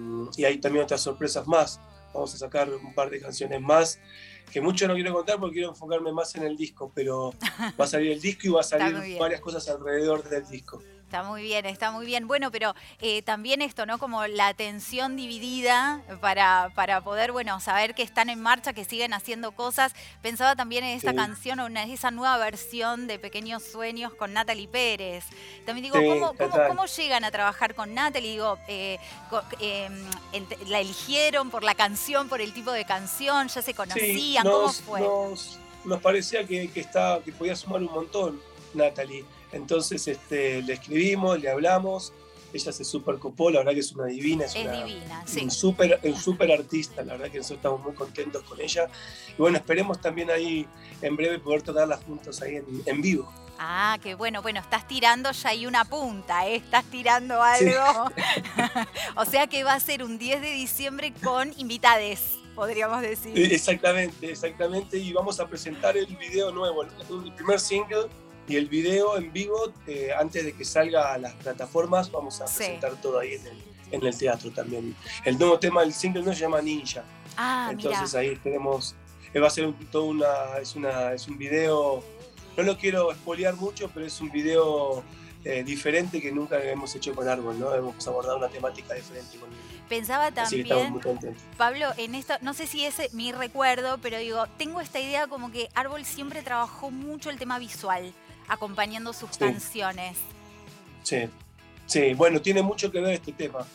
hay 0.44 0.58
también 0.58 0.86
otras 0.86 1.02
sorpresas 1.02 1.48
más. 1.48 1.80
Vamos 2.14 2.34
a 2.34 2.38
sacar 2.38 2.70
un 2.70 2.94
par 2.94 3.10
de 3.10 3.22
canciones 3.22 3.62
más 3.62 4.00
que 4.52 4.60
mucho 4.60 4.86
no 4.88 4.96
quiero 4.96 5.14
contar 5.14 5.40
porque 5.40 5.56
quiero 5.56 5.70
enfocarme 5.70 6.12
más 6.12 6.36
en 6.36 6.44
el 6.44 6.58
disco, 6.58 6.92
pero 6.94 7.34
va 7.80 7.86
a 7.86 7.88
salir 7.88 8.12
el 8.12 8.20
disco 8.20 8.48
y 8.48 8.50
va 8.50 8.62
a 8.62 8.64
salir 8.64 9.18
varias 9.18 9.40
cosas 9.40 9.68
alrededor 9.70 10.28
del 10.28 10.46
disco. 10.48 10.82
Está 11.12 11.24
muy 11.24 11.42
bien, 11.42 11.66
está 11.66 11.92
muy 11.92 12.06
bien. 12.06 12.26
Bueno, 12.26 12.52
pero 12.52 12.74
eh, 13.02 13.22
también 13.22 13.62
esto, 13.62 13.86
¿no? 13.86 13.98
Como 13.98 14.26
la 14.28 14.48
atención 14.48 15.18
dividida 15.18 16.02
para, 16.22 16.72
para 16.74 17.02
poder, 17.02 17.34
bueno, 17.34 17.60
saber 17.60 17.94
que 17.96 18.02
están 18.02 18.30
en 18.30 18.40
marcha, 18.40 18.72
que 18.72 18.86
siguen 18.86 19.14
haciendo 19.14 19.52
cosas. 19.52 19.94
Pensaba 20.22 20.56
también 20.56 20.86
en 20.86 20.96
esta 20.96 21.14
canción 21.14 21.60
o 21.60 21.68
en 21.68 21.76
esa 21.76 22.12
nueva 22.12 22.38
versión 22.38 23.08
de 23.08 23.20
Pequeños 23.20 23.62
Sueños 23.62 24.14
con 24.14 24.32
Natalie 24.32 24.70
Pérez. 24.70 25.26
También 25.66 25.92
digo, 25.92 25.98
¿cómo, 26.38 26.86
llegan 26.86 27.26
a 27.26 27.32
trabajar 27.32 27.76
con 27.76 27.94
Natalie? 27.94 28.32
Digo, 28.32 28.58
eh, 28.70 28.98
em, 29.60 30.06
¿la 30.70 30.80
eligieron 30.80 31.50
por 31.50 31.66
la 31.66 31.76
canción, 31.76 32.30
por 32.30 32.40
el 32.40 32.54
tipo 32.54 32.72
de 32.72 32.86
canción? 32.86 33.50
¿Ya 33.50 33.62
se 33.62 33.74
conocían? 33.74 34.46
¿Cómo 34.46 34.72
fue? 34.72 35.02
Nos, 35.02 36.00
parecía 36.02 36.48
que, 36.48 36.72
que, 36.72 36.80
estaba, 36.80 37.22
que 37.22 37.34
podía 37.34 37.58
sumar 37.58 37.82
un 37.82 37.92
montón 37.92 38.42
Natalie. 38.74 39.26
Entonces 39.52 40.08
este, 40.08 40.62
le 40.62 40.74
escribimos, 40.74 41.40
le 41.40 41.50
hablamos, 41.50 42.14
ella 42.54 42.72
se 42.72 42.84
super 42.84 43.18
copó, 43.18 43.50
la 43.50 43.60
verdad 43.60 43.74
que 43.74 43.80
es 43.80 43.92
una 43.94 44.06
divina, 44.06 44.46
es, 44.46 44.56
una, 44.56 44.84
divina, 44.84 45.24
sí. 45.26 45.44
un 45.44 45.52
super, 45.52 46.00
un 46.04 46.16
super 46.16 46.52
artista, 46.52 47.04
la 47.04 47.14
verdad 47.14 47.32
que 47.32 47.38
nosotros 47.38 47.58
estamos 47.58 47.82
muy 47.82 47.94
contentos 47.94 48.44
con 48.44 48.60
ella. 48.60 48.88
Y 49.30 49.42
bueno, 49.42 49.58
esperemos 49.58 50.02
también 50.02 50.30
ahí 50.30 50.68
en 51.02 51.16
breve 51.16 51.40
poder 51.40 51.62
tocarlas 51.62 52.04
juntos 52.04 52.42
ahí 52.42 52.62
en, 52.86 53.02
vivo. 53.02 53.32
Ah, 53.58 53.98
qué 54.02 54.16
bueno, 54.16 54.42
bueno, 54.42 54.60
estás 54.60 54.88
tirando 54.88 55.32
ya 55.32 55.50
ahí 55.50 55.66
una 55.66 55.86
punta, 55.86 56.48
¿eh? 56.48 56.56
estás 56.56 56.84
tirando 56.86 57.42
algo. 57.42 58.12
o 59.16 59.26
sea 59.26 59.48
que 59.48 59.64
va 59.64 59.74
a 59.74 59.80
ser 59.80 60.04
un 60.04 60.18
10 60.18 60.42
de 60.42 60.52
diciembre 60.52 61.14
con 61.24 61.54
invitades 61.58 62.38
podríamos 62.56 63.02
decir. 63.02 63.32
Exactamente, 63.52 64.30
exactamente. 64.30 64.98
Y 64.98 65.14
vamos 65.14 65.40
a 65.40 65.48
presentar 65.48 65.96
el 65.98 66.06
video 66.18 66.52
nuevo, 66.52 66.84
el 66.84 67.34
primer 67.34 67.60
single 67.60 68.10
y 68.52 68.58
el 68.58 68.68
video 68.68 69.18
en 69.18 69.32
vivo, 69.32 69.72
eh, 69.88 70.10
antes 70.18 70.44
de 70.44 70.52
que 70.52 70.66
salga 70.66 71.14
a 71.14 71.18
las 71.18 71.34
plataformas, 71.36 72.12
vamos 72.12 72.42
a 72.42 72.46
presentar 72.46 73.00
todo 73.02 73.20
ahí 73.20 73.38
en 73.92 74.04
el, 74.04 74.18
teatro 74.18 74.52
también. 74.52 74.94
El 75.24 75.40
nuevo 75.40 75.58
tema 75.58 75.82
del 75.82 75.94
single 75.94 76.22
no 76.24 76.34
se 76.34 76.42
llama 76.42 76.62
Ninja. 76.62 77.04
Ah, 77.38 77.70
Entonces 77.72 78.14
ahí 78.14 78.36
tenemos, 78.44 78.94
eh, 79.34 79.40
va 79.40 79.48
a 79.48 79.50
ser 79.50 79.68
un, 79.68 79.74
todo 79.86 80.06
una, 80.06 80.58
es, 80.62 80.76
una, 80.76 81.14
es 81.14 81.30
un 81.30 81.38
video, 81.38 82.04
no 82.58 82.64
lo 82.64 82.78
quiero 82.78 83.10
espolear 83.12 83.56
mucho, 83.56 83.90
pero 83.94 84.06
es 84.06 84.20
un 84.20 84.30
video 84.30 85.02
eh, 85.46 85.64
diferente 85.64 86.22
que 86.22 86.34
nunca 86.34 86.62
hemos 86.62 86.94
hecho 86.94 87.16
con 87.16 87.30
Árbol, 87.30 87.58
¿no? 87.58 87.74
Hemos 87.74 88.06
abordado 88.06 88.38
una 88.38 88.50
temática 88.50 88.96
diferente 88.96 89.38
con 89.38 89.50
Pensaba 89.88 90.32
también, 90.32 91.00
Pablo, 91.58 91.88
en 91.98 92.16
esto, 92.16 92.36
no 92.42 92.54
sé 92.54 92.68
si 92.68 92.86
es 92.86 93.14
mi 93.14 93.32
recuerdo, 93.32 93.98
pero 93.98 94.20
digo, 94.20 94.46
tengo 94.58 94.80
esta 94.80 95.00
idea 95.00 95.28
como 95.28 95.52
que 95.52 95.70
Árbol 95.74 96.06
siempre 96.06 96.42
trabajó 96.44 96.92
mucho 96.92 97.30
el 97.30 97.38
tema 97.38 97.60
visual 97.60 98.14
acompañando 98.52 99.14
sus 99.14 99.38
canciones. 99.38 100.18
Sí, 101.04 101.30
sí, 101.86 102.14
bueno, 102.14 102.42
tiene 102.42 102.62
mucho 102.62 102.92
que 102.92 103.00
ver 103.00 103.14
este 103.14 103.32
tema. 103.32 103.66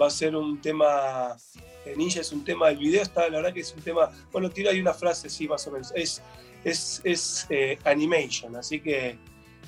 Va 0.00 0.06
a 0.06 0.10
ser 0.10 0.36
un 0.36 0.60
tema, 0.60 1.36
eh, 1.84 1.94
Ninja 1.96 2.20
es 2.20 2.30
un 2.30 2.44
tema, 2.44 2.68
el 2.68 2.78
video 2.78 3.02
está, 3.02 3.28
la 3.28 3.38
verdad 3.38 3.52
que 3.52 3.60
es 3.60 3.74
un 3.74 3.82
tema, 3.82 4.08
bueno, 4.30 4.48
tira 4.48 4.70
ahí 4.70 4.80
una 4.80 4.94
frase, 4.94 5.28
sí, 5.28 5.48
más 5.48 5.66
o 5.66 5.72
menos, 5.72 5.92
es, 5.96 6.22
es, 6.62 7.00
es 7.02 7.46
eh, 7.50 7.76
animation, 7.84 8.54
así 8.54 8.80
que 8.80 9.18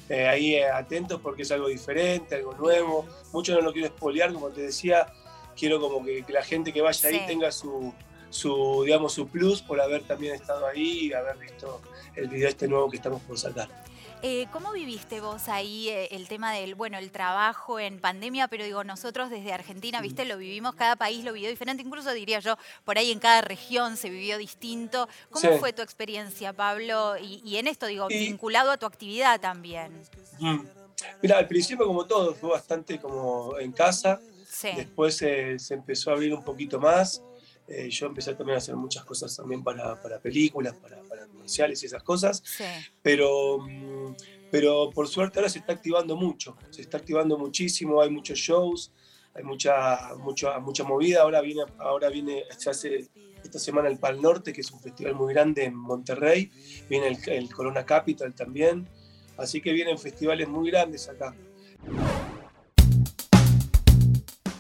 eh, 0.09 0.29
ahí 0.29 0.57
atentos 0.63 1.21
porque 1.21 1.43
es 1.43 1.51
algo 1.51 1.67
diferente, 1.67 2.37
algo 2.37 2.55
nuevo. 2.55 3.09
Mucho 3.33 3.55
no 3.55 3.63
lo 3.63 3.73
quiero 3.73 3.89
espolear, 3.89 4.33
como 4.33 4.51
te 4.51 4.63
decía, 4.63 5.13
quiero 5.57 5.81
como 5.81 6.05
que, 6.05 6.25
la 6.29 6.45
gente 6.45 6.73
que 6.73 6.83
vaya 6.83 7.09
ahí 7.09 7.25
tenga 7.27 7.51
su, 7.51 7.93
su, 8.31 8.85
digamos, 8.85 9.13
su 9.13 9.27
plus 9.27 9.61
por 9.61 9.81
haber 9.81 10.05
también 10.05 10.37
estado 10.37 10.69
ahí 10.69 11.07
y 11.07 11.13
haber 11.13 11.37
visto 11.39 11.81
el 12.15 12.29
video 12.29 12.49
este 12.49 12.69
nuevo 12.69 12.89
que 12.89 12.99
estamos 12.99 13.21
por 13.23 13.37
sacar. 13.37 13.82
Eh, 14.23 14.47
¿Cómo 14.53 14.73
viviste 14.73 15.21
vos 15.21 15.49
ahí 15.49 15.89
eh, 15.89 16.09
el 16.13 16.29
tema 16.29 16.53
del, 16.53 16.75
bueno, 16.75 16.99
el 16.99 17.11
trabajo 17.11 17.81
en 17.81 17.99
pandemia? 17.99 18.49
Pero 18.49 18.65
digo, 18.65 18.85
nosotros 18.85 19.31
desde 19.31 19.53
Argentina, 19.53 20.01
viste, 20.01 20.25
lo 20.25 20.39
vivimos, 20.39 20.75
cada 20.75 20.97
país 20.97 21.25
lo 21.25 21.33
vivió 21.33 21.51
diferente, 21.51 21.83
incluso 21.83 22.13
diría 22.13 22.39
yo, 22.39 22.57
por 22.85 22.99
ahí 22.99 23.11
en 23.11 23.19
cada 23.19 23.41
región 23.41 23.97
se 23.97 24.11
vivió 24.11 24.39
distinto. 24.39 25.09
¿Cómo 25.31 25.59
fue 25.59 25.73
tu 25.73 25.83
experiencia, 25.83 26.53
Pablo? 26.53 27.17
Y, 27.19 27.57
en 27.57 27.67
esto, 27.67 27.87
digo, 27.87 28.07
vinculado 28.09 28.71
a 28.71 28.77
tu 28.77 28.87
actividad 28.87 29.41
también. 29.41 29.93
Mm. 30.39 30.61
Mira, 31.21 31.39
al 31.39 31.49
principio 31.49 31.87
como 31.87 32.07
todo, 32.07 32.35
fue 32.35 32.51
bastante 32.51 33.01
como 33.01 33.59
en 33.59 33.73
casa. 33.73 34.21
Después 34.77 35.17
se 35.17 35.57
empezó 35.71 36.11
a 36.11 36.15
abrir 36.15 36.33
un 36.33 36.45
poquito 36.45 36.79
más. 36.79 37.23
Eh, 37.75 37.89
yo 37.89 38.07
empecé 38.07 38.35
también 38.35 38.57
a 38.57 38.59
hacer 38.59 38.77
muchas 38.77 39.03
cosas 39.03 39.35
también 39.35 39.65
para, 39.65 40.01
para 40.03 40.21
películas, 40.21 40.75
para, 40.77 41.01
para, 41.05 41.27
comerciales 41.27 41.83
y 41.83 41.87
esas 41.87 42.03
cosas. 42.03 42.43
Pero, 43.01 43.61
mm, 43.61 44.15
pero 44.51 44.91
por 44.91 45.09
suerte 45.09 45.39
ahora 45.39 45.49
se 45.49 45.61
está 45.61 45.73
activando 45.73 46.15
mucho, 46.15 46.55
se 46.69 46.83
está 46.83 46.99
activando 46.99 47.39
muchísimo, 47.39 48.03
hay 48.03 48.11
muchos 48.11 48.39
shows, 48.39 48.93
hay 49.35 49.43
mucha, 49.43 50.15
mucha, 50.19 50.59
mucha 50.59 50.85
movida. 50.85 51.23
Ahora 51.23 51.41
viene, 51.41 51.63
ahora 51.79 52.11
viene, 52.11 52.45
se 52.59 52.69
hace 52.69 53.09
esta 53.43 53.59
semana 53.59 53.89
el 53.89 53.99
Pal 53.99 54.21
Norte, 54.21 54.53
que 54.53 54.61
es 54.61 54.71
un 54.71 54.81
festival 54.81 55.15
muy 55.15 55.33
grande 55.33 55.65
en 55.65 55.75
Monterrey, 55.75 56.51
viene 56.91 57.09
el, 57.09 57.29
el 57.31 57.55
Corona 57.55 57.87
Capital 57.87 58.35
también. 58.35 58.87
Así 59.39 59.63
que 59.63 59.73
vienen 59.73 59.99
festivales 59.99 60.47
muy 60.47 60.71
grandes 60.71 61.09
acá. 61.09 61.35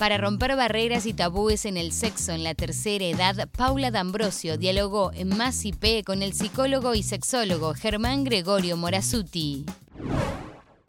Para 0.02 0.18
romper 0.18 0.56
barreras 0.56 1.06
y 1.06 1.12
tabúes 1.12 1.64
en 1.64 1.76
el 1.76 1.92
sexo 1.92 2.32
en 2.32 2.42
la 2.42 2.56
tercera 2.56 3.04
edad, 3.04 3.48
Paula 3.56 3.92
D'Ambrosio 3.92 4.58
dialogó 4.58 5.12
en 5.14 5.28
Más 5.28 5.64
IP 5.64 6.04
con 6.04 6.24
el 6.24 6.32
psicólogo 6.32 6.96
y 6.96 7.04
sexólogo 7.04 7.72
Germán 7.74 8.24
Gregorio 8.24 8.76
Morazuti. 8.76 9.64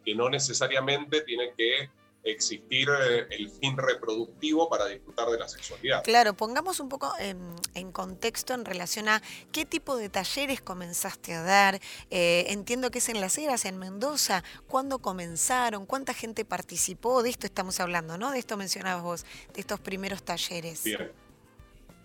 Que 0.04 0.16
no 0.16 0.28
necesariamente 0.28 1.20
tiene 1.20 1.52
que 1.56 1.90
existir 2.24 2.88
eh, 2.88 3.26
el 3.30 3.50
fin 3.50 3.76
reproductivo 3.76 4.68
para 4.68 4.86
disfrutar 4.86 5.28
de 5.28 5.38
la 5.38 5.48
sexualidad. 5.48 6.02
Claro, 6.02 6.34
pongamos 6.34 6.80
un 6.80 6.88
poco 6.88 7.12
en, 7.18 7.92
contexto 7.92 8.54
en 8.54 8.64
relación 8.64 9.08
a 9.08 9.22
qué 9.52 9.64
tipo 9.66 9.96
de 9.96 10.08
talleres 10.08 10.60
comenzaste 10.60 11.34
a 11.34 11.42
dar. 11.42 11.80
Eh, 12.10 12.46
entiendo 12.48 12.90
que 12.90 12.98
es 12.98 13.08
en 13.08 13.20
Las 13.20 13.36
Heras, 13.38 13.64
en 13.66 13.78
Mendoza. 13.78 14.42
¿Cuándo 14.66 14.98
comenzaron? 14.98 15.86
¿Cuánta 15.86 16.14
gente 16.14 16.44
participó? 16.44 17.22
De 17.22 17.30
esto 17.30 17.46
estamos 17.46 17.78
hablando, 17.80 18.16
¿no? 18.18 18.30
De 18.30 18.38
esto 18.38 18.56
mencionabas 18.56 19.02
vos, 19.02 19.26
de 19.52 19.60
estos 19.60 19.80
primeros 19.80 20.22
talleres. 20.22 20.82
Bien. 20.82 21.12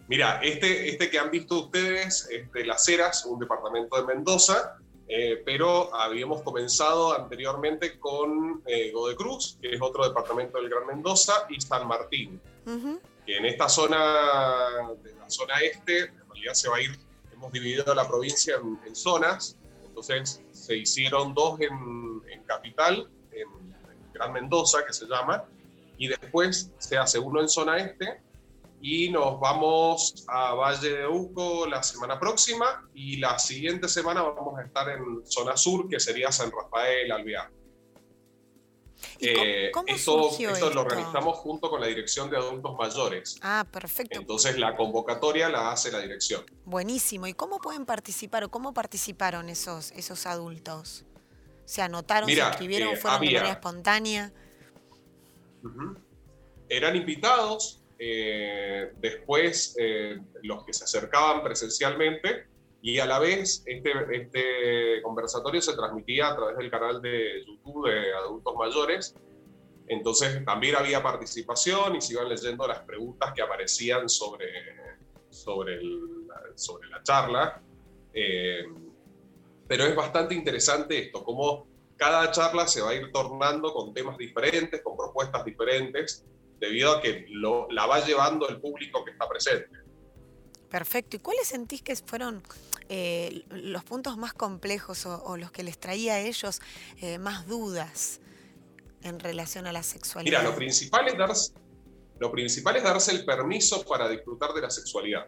Mira, 0.10 0.40
este, 0.42 0.90
este 0.90 1.10
que 1.10 1.20
han 1.20 1.30
visto 1.30 1.66
ustedes 1.66 2.28
es 2.32 2.52
de 2.52 2.66
Las 2.66 2.88
Heras, 2.90 3.26
un 3.26 3.40
departamento 3.40 3.96
de 3.96 4.08
Mendoza, 4.08 4.80
eh, 5.12 5.42
pero 5.44 5.94
habíamos 5.96 6.44
comenzado 6.44 7.14
anteriormente 7.14 7.98
con 7.98 8.62
eh, 8.68 8.92
Godecruz, 8.92 9.58
que 9.60 9.74
es 9.74 9.82
otro 9.82 10.08
departamento 10.08 10.60
del 10.60 10.70
Gran 10.70 10.86
Mendoza, 10.86 11.48
y 11.50 11.60
San 11.60 11.88
Martín, 11.88 12.40
que 13.26 13.36
en 13.36 13.46
esta 13.46 13.68
zona, 13.68 13.98
de 15.02 15.16
la 15.16 15.28
zona 15.28 15.56
este, 15.62 16.02
en 16.02 16.30
realidad 16.30 16.54
se 16.54 16.70
va 16.70 16.78
a 16.78 16.82
ir, 16.82 16.92
hemos 17.34 17.52
dividido 17.52 17.96
la 17.96 18.08
provincia 18.08 18.58
en, 18.86 18.96
zonas, 18.96 19.58
entonces 19.84 20.44
se 20.52 20.76
hicieron 20.78 21.34
dos 21.34 21.60
en, 21.60 22.44
Capital, 22.46 23.10
en, 23.32 23.48
en 23.48 24.14
Gran 24.14 24.32
Mendoza, 24.32 24.86
que 24.86 24.94
se 24.94 25.08
llama, 25.08 25.44
y 25.98 26.08
después 26.08 26.72
se 26.78 26.98
hace 27.00 27.18
uno 27.18 27.42
en 27.42 27.50
zona 27.50 27.78
este, 27.78 28.22
y 28.82 29.10
nos 29.10 29.40
vamos 29.40 30.26
a 30.28 30.54
Valle 30.54 30.90
de 30.90 31.08
Uco 31.08 31.68
la 31.68 31.84
semana 31.84 32.20
próxima 32.20 32.88
y 32.94 33.18
la 33.18 33.38
siguiente 33.40 33.88
semana 33.88 34.22
vamos 34.22 34.58
a 34.58 34.64
estar 34.64 34.90
en 34.90 35.26
zona 35.26 35.58
sur, 35.58 35.90
que 35.90 36.00
sería 36.00 36.32
San 36.32 36.52
Rafael, 36.52 37.12
Alvear. 37.12 37.52
Eh, 39.22 39.72
esto, 39.88 40.32
lo 40.74 40.82
organizamos 40.82 41.38
junto 41.38 41.70
con 41.70 41.82
la 41.82 41.88
Dirección 41.88 42.30
de 42.30 42.38
Adultos 42.38 42.76
Mayores. 42.78 43.40
Ah, 43.42 43.66
perfecto. 43.70 44.20
Entonces 44.20 44.58
la 44.58 44.76
convocatoria 44.76 45.50
la 45.50 45.72
hace 45.72 45.92
la 45.92 46.00
dirección. 46.00 46.46
Buenísimo. 46.66 47.28
¿Y 47.28 47.34
cómo 47.34 47.60
pueden 47.60 47.86
participar 47.86 48.44
o 48.44 48.50
cómo 48.50 48.74
participaron 48.74 49.50
esos, 49.50 49.92
esos 49.92 50.26
adultos? 50.26 51.06
¿Se 51.66 51.82
anotaron, 51.82 52.30
se 52.30 52.40
inscribieron, 52.40 52.94
eh, 52.94 52.98
fueron 52.98 53.22
de 53.22 53.26
manera 53.28 53.52
espontánea? 53.52 54.34
Eran 56.68 56.96
invitados, 56.96 57.82
eh, 58.02 58.94
después 58.98 59.76
eh, 59.78 60.18
los 60.44 60.64
que 60.64 60.72
se 60.72 60.86
acercaban 60.86 61.44
presencialmente 61.44 62.48
y 62.82 62.98
a 63.00 63.06
la 63.06 63.20
vez 63.20 63.62
este, 63.66 63.92
este 64.14 65.02
conversatorio 65.04 65.62
se 65.62 65.76
transmitía 65.76 66.30
a 66.30 66.36
través 66.38 66.58
del 66.58 66.72
canal 66.72 67.02
de 67.02 67.44
YouTube 67.46 67.90
de 67.90 68.14
adultos 68.14 68.56
mayores. 68.58 69.16
Entonces 69.88 70.46
también 70.46 70.78
había 70.78 71.04
participación 71.04 71.98
y 71.98 72.02
se 72.02 72.14
iban 72.14 72.30
leyendo 72.30 72.66
las 72.66 72.80
preguntas 72.84 73.34
que 73.34 73.42
aparecían 73.42 74.08
sobre, 74.08 74.48
sobre, 75.30 75.82
sobre 76.56 76.88
la 76.88 77.04
charla. 77.04 77.62
Eh, 78.14 78.64
pero 79.68 79.84
es 79.84 79.96
bastante 79.96 80.36
interesante 80.36 80.98
esto, 81.00 81.24
cómo 81.24 81.68
cada 81.98 82.32
charla 82.32 82.66
se 82.66 82.82
va 82.82 82.92
a 82.92 82.96
ir 82.96 83.12
tornando 83.12 83.74
con 83.74 83.94
temas 83.94 84.18
diferentes, 84.18 84.82
con 84.82 84.96
propuestas 84.96 85.44
diferentes 85.44 86.26
debido 86.60 86.92
a 86.92 87.02
que 87.02 87.26
lo, 87.30 87.68
la 87.72 87.86
va 87.86 88.06
llevando 88.06 88.48
el 88.50 88.60
público 88.60 89.04
que 89.04 89.12
está 89.12 89.28
presente. 89.28 89.70
Perfecto. 90.70 91.18
¿Y 91.18 91.20
cuáles 91.20 91.48
sentís 91.48 91.82
que 91.82 91.96
fueron 91.96 92.44
eh, 92.90 93.44
los 93.50 93.84
puntos 93.84 94.18
más 94.18 94.34
complejos 94.34 95.06
o, 95.06 95.38
los 95.38 95.52
que 95.52 95.64
les 95.64 95.80
traía 95.80 96.16
a 96.16 96.20
ellos 96.20 96.62
eh, 97.02 97.18
más 97.18 97.48
dudas 97.48 98.20
en 99.02 99.20
relación 99.20 99.66
a 99.66 99.72
la 99.72 99.84
sexualidad? 99.84 100.40
Mira, 100.40 100.50
lo 100.50 100.56
principal 100.56 101.08
es 101.08 101.18
darse, 101.18 101.54
lo 102.20 102.32
principal 102.32 102.76
es 102.76 102.84
darse 102.84 103.12
el 103.12 103.26
permiso 103.26 103.84
para 103.86 104.08
disfrutar 104.10 104.54
de 104.54 104.62
la 104.62 104.70
sexualidad. 104.70 105.28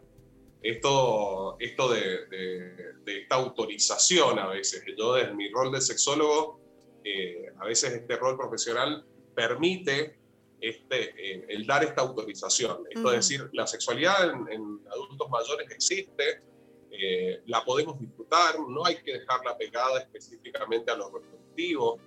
Esto, 0.62 1.58
esto 1.60 1.92
de, 1.92 2.94
esta 3.06 3.36
autorización 3.36 4.38
a 4.38 4.48
veces, 4.48 4.84
yo 4.96 5.16
desde 5.16 5.34
mi 5.34 5.50
rol 5.50 5.72
de 5.72 5.82
sexólogo, 5.82 6.60
eh, 7.04 7.48
a 7.60 7.66
veces 7.66 7.94
este 7.94 8.16
rol 8.16 8.38
profesional 8.38 9.04
permite 9.34 10.21
este, 10.62 11.54
el 11.54 11.66
dar 11.66 11.84
esta 11.84 12.02
autorización. 12.02 12.84
Esto 12.90 13.12
es 13.12 13.28
decir, 13.28 13.50
la 13.52 13.66
sexualidad 13.66 14.30
en, 14.30 14.80
adultos 14.92 15.30
mayores 15.30 15.70
existe, 15.72 16.44
eh, 16.92 17.42
la 17.48 17.66
podemos 17.66 18.00
disfrutar, 18.00 18.60
no 18.60 18.86
hay 18.86 18.98
que 18.98 19.14
dejarla 19.14 19.58
pegada 19.58 20.00
específicamente 20.00 20.92
a 20.92 20.96
lo 20.96 21.06
reproductivo. 21.06 22.00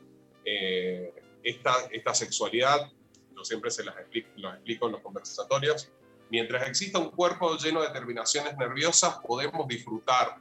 Eh, 0.44 1.12
esta, 1.42 1.72
esta 1.90 2.14
sexualidad, 2.14 2.92
yo 3.36 3.44
siempre 3.44 3.70
se 3.70 3.84
las 3.84 3.98
explico, 3.98 4.28
explico 4.48 4.86
en 4.86 4.92
los 4.92 5.00
conversatorios, 5.00 5.90
mientras 6.30 6.68
exista 6.68 6.98
un 6.98 7.10
cuerpo 7.10 7.56
lleno 7.56 7.82
de 7.82 7.88
terminaciones 7.88 8.56
nerviosas, 8.56 9.18
podemos 9.26 9.66
disfrutar 9.66 10.36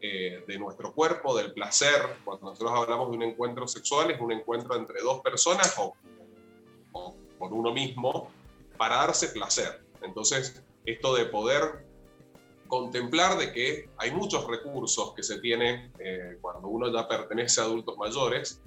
eh, 0.00 0.44
de 0.46 0.58
nuestro 0.58 0.92
cuerpo, 0.92 1.36
del 1.36 1.52
placer. 1.52 2.00
Cuando 2.24 2.50
nosotros 2.50 2.72
hablamos 2.72 3.10
de 3.10 3.16
un 3.16 3.22
encuentro 3.22 3.66
sexual, 3.66 4.10
es 4.10 4.20
un 4.20 4.32
encuentro 4.32 4.76
entre 4.76 5.00
dos 5.00 5.20
personas 5.22 5.74
o 5.78 5.96
por 7.38 7.52
uno 7.52 7.72
mismo 7.72 8.30
para 8.76 8.96
darse 8.96 9.28
placer. 9.28 9.82
Entonces, 10.02 10.62
esto 10.84 11.14
de 11.14 11.26
poder 11.26 11.86
contemplar 12.68 13.38
de 13.38 13.52
que 13.52 13.88
hay 13.96 14.10
muchos 14.12 14.46
recursos 14.46 15.14
que 15.14 15.22
se 15.22 15.38
tienen 15.40 15.90
eh, 15.98 16.36
cuando 16.40 16.68
uno 16.68 16.92
ya 16.92 17.08
pertenece 17.08 17.60
a 17.60 17.64
adultos 17.64 17.96
mayores, 17.96 18.60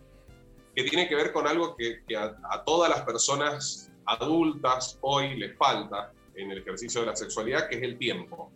que 0.76 0.84
tiene 0.84 1.08
que 1.08 1.16
ver 1.16 1.32
con 1.32 1.48
algo 1.48 1.76
que, 1.76 2.02
a, 2.16 2.64
todas 2.64 2.90
las 2.90 3.02
personas 3.02 3.92
adultas 4.06 4.98
hoy 5.02 5.36
les 5.36 5.56
falta 5.58 6.12
en 6.36 6.52
el 6.52 6.60
ejercicio 6.60 7.02
de 7.02 7.08
la 7.08 7.16
sexualidad, 7.16 7.70
que 7.70 7.78
es 7.78 7.84
el 7.84 7.98
tiempo. 7.98 8.52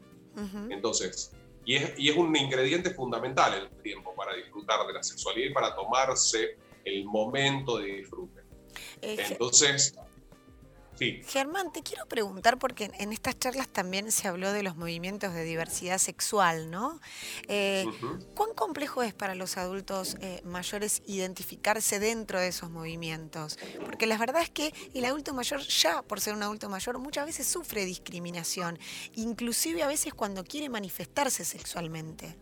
Entonces, 0.69 1.31
y 1.63 1.75
es, 1.75 1.93
y 1.98 2.10
es 2.10 2.17
un 2.17 2.36
ingrediente 2.36 2.89
fundamental 2.89 3.53
el 3.53 3.69
tiempo 3.81 4.13
para 4.15 4.36
disfrutar 4.36 4.86
de 4.86 4.93
la 4.93 5.03
sexualidad 5.03 5.50
y 5.50 5.53
para 5.53 5.75
tomarse 5.75 6.57
el 6.84 7.05
momento 7.05 7.77
de 7.77 7.86
disfrute. 7.86 8.41
Entonces, 9.01 9.95
Germán, 10.98 11.74
te 11.74 11.82
quiero 11.84 12.06
preguntar, 12.06 12.58
porque 12.58 12.92
en 13.00 13.12
estas 13.12 13.38
charlas 13.38 13.68
también 13.68 14.12
se 14.12 14.28
habló 14.28 14.52
de 14.52 14.64
los 14.64 14.75
movimientos 14.78 15.34
de 15.34 15.44
diversidad 15.44 15.98
sexual, 15.98 16.72
¿no? 16.72 17.00
Eh, 17.48 17.86
¿Cuán 18.34 18.54
complejo 18.54 19.04
es 19.04 19.14
para 19.14 19.36
los 19.36 19.58
adultos 19.58 20.16
eh, 20.22 20.42
mayores 20.46 21.02
identificarse 21.06 22.00
dentro 22.00 22.40
de 22.40 22.48
esos 22.48 22.70
movimientos? 22.70 23.60
Porque 23.84 24.08
la 24.08 24.18
verdad 24.18 24.42
es 24.42 24.50
que 24.50 24.74
el 24.94 25.06
adulto 25.06 25.34
mayor, 25.34 25.62
ya 25.62 26.02
por 26.02 26.22
ser 26.22 26.34
un 26.34 26.44
adulto 26.44 26.70
mayor, 26.70 26.98
muchas 27.00 27.25
veces 27.25 27.48
sufre 27.48 27.86
discriminación, 27.86 28.80
inclusive 29.16 29.84
a 29.84 29.88
veces 29.88 30.14
cuando 30.14 30.44
quiere 30.44 30.70
manifestarse 30.70 31.44
sexualmente. 31.44 32.38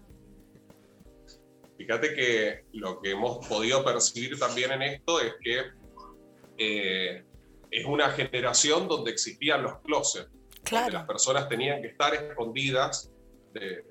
Fíjate 1.77 2.13
que 2.13 2.65
lo 2.73 3.01
que 3.01 3.11
hemos 3.11 3.45
podido 3.47 3.83
percibir 3.83 4.37
también 4.37 4.71
en 4.71 4.83
esto 4.83 5.19
es 5.19 5.33
que 5.43 5.63
eh, 6.57 7.25
es 7.73 7.85
una 7.85 8.11
generación 8.11 8.87
donde 8.87 9.09
existían 9.09 9.63
los 9.63 9.79
closets, 9.79 10.29
donde 10.69 10.91
las 10.91 11.05
personas 11.05 11.49
tenían 11.49 11.81
que 11.81 11.87
estar 11.87 12.13
escondidas 12.13 13.11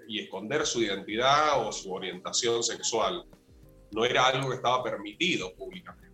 y 0.08 0.20
esconder 0.20 0.64
su 0.66 0.82
identidad 0.82 1.66
o 1.66 1.72
su 1.72 1.92
orientación 1.92 2.62
sexual. 2.62 3.24
No 3.90 4.04
era 4.04 4.26
algo 4.26 4.48
que 4.50 4.56
estaba 4.56 4.82
permitido 4.84 5.52
públicamente. 5.54 6.12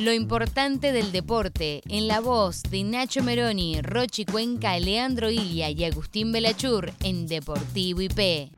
Lo 0.00 0.12
importante 0.12 0.92
del 0.92 1.10
deporte, 1.12 1.82
en 1.88 2.08
la 2.08 2.20
voz 2.20 2.62
de 2.62 2.84
Nacho 2.84 3.22
Meroni, 3.22 3.80
Rochi 3.82 4.24
Cuenca, 4.24 4.78
Leandro 4.78 5.30
Ilia 5.30 5.70
y 5.70 5.84
Agustín 5.84 6.32
Belachur 6.32 6.92
en 7.02 7.26
Deportivo 7.26 8.00
IP. 8.00 8.52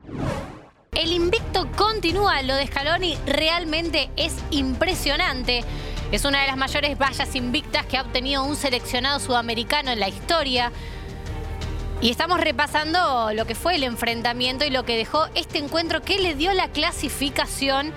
El 0.93 1.13
invicto 1.13 1.67
continúa, 1.77 2.41
lo 2.41 2.53
de 2.53 2.67
Scaloni 2.67 3.17
realmente 3.25 4.11
es 4.17 4.35
impresionante. 4.51 5.63
Es 6.11 6.25
una 6.25 6.41
de 6.41 6.47
las 6.47 6.57
mayores 6.57 6.97
vallas 6.97 7.33
invictas 7.33 7.85
que 7.85 7.97
ha 7.97 8.01
obtenido 8.01 8.43
un 8.43 8.57
seleccionado 8.57 9.21
sudamericano 9.21 9.91
en 9.91 10.01
la 10.01 10.09
historia. 10.09 10.73
Y 12.01 12.11
estamos 12.11 12.41
repasando 12.41 13.31
lo 13.33 13.45
que 13.45 13.55
fue 13.55 13.75
el 13.75 13.83
enfrentamiento 13.83 14.65
y 14.65 14.69
lo 14.69 14.83
que 14.83 14.97
dejó 14.97 15.27
este 15.33 15.59
encuentro 15.59 16.01
que 16.01 16.19
le 16.19 16.35
dio 16.35 16.53
la 16.53 16.67
clasificación 16.67 17.93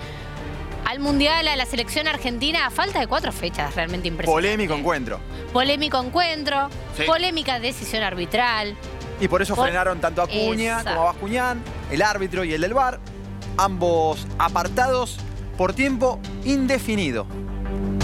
al 0.85 0.99
Mundial, 0.99 1.47
a 1.49 1.55
la 1.57 1.65
selección 1.65 2.07
argentina, 2.07 2.65
a 2.65 2.69
falta 2.69 2.99
de 2.99 3.07
cuatro 3.07 3.33
fechas, 3.33 3.75
realmente 3.75 4.07
impresionante. 4.07 4.47
Polémico 4.47 4.73
encuentro. 4.73 5.19
Polémico 5.51 5.99
encuentro, 6.01 6.69
polémica 7.05 7.59
decisión 7.59 8.03
arbitral. 8.03 8.77
Y 9.19 9.27
por 9.27 9.41
eso 9.41 9.55
frenaron 9.55 9.99
tanto 9.99 10.21
a 10.21 10.25
Acuña 10.25 10.83
como 10.83 11.01
a 11.01 11.05
Bascuñán, 11.05 11.63
el 11.89 12.01
árbitro 12.01 12.43
y 12.43 12.53
el 12.53 12.61
del 12.61 12.73
VAR, 12.73 12.99
ambos 13.57 14.27
apartados 14.37 15.17
por 15.57 15.73
tiempo 15.73 16.19
indefinido. 16.43 17.25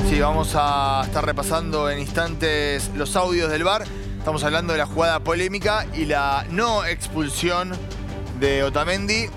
Sí, 0.10 0.20
vamos 0.20 0.54
a 0.56 1.04
estar 1.06 1.26
repasando 1.26 1.90
en 1.90 2.00
instantes 2.00 2.92
los 2.96 3.16
audios 3.16 3.50
del 3.50 3.64
VAR. 3.64 3.84
Estamos 4.18 4.44
hablando 4.44 4.74
de 4.74 4.80
la 4.80 4.86
jugada 4.86 5.20
polémica 5.20 5.86
y 5.94 6.06
la 6.06 6.46
no 6.50 6.86
expulsión 6.86 7.72
de 8.40 8.64
Otamendi. 8.64 9.30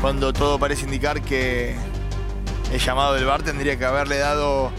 Cuando 0.00 0.32
todo 0.32 0.58
parece 0.58 0.84
indicar 0.84 1.22
que 1.22 1.76
el 2.72 2.80
llamado 2.80 3.14
del 3.14 3.24
VAR 3.24 3.42
tendría 3.42 3.78
que 3.78 3.84
haberle 3.84 4.18
dado 4.18 4.70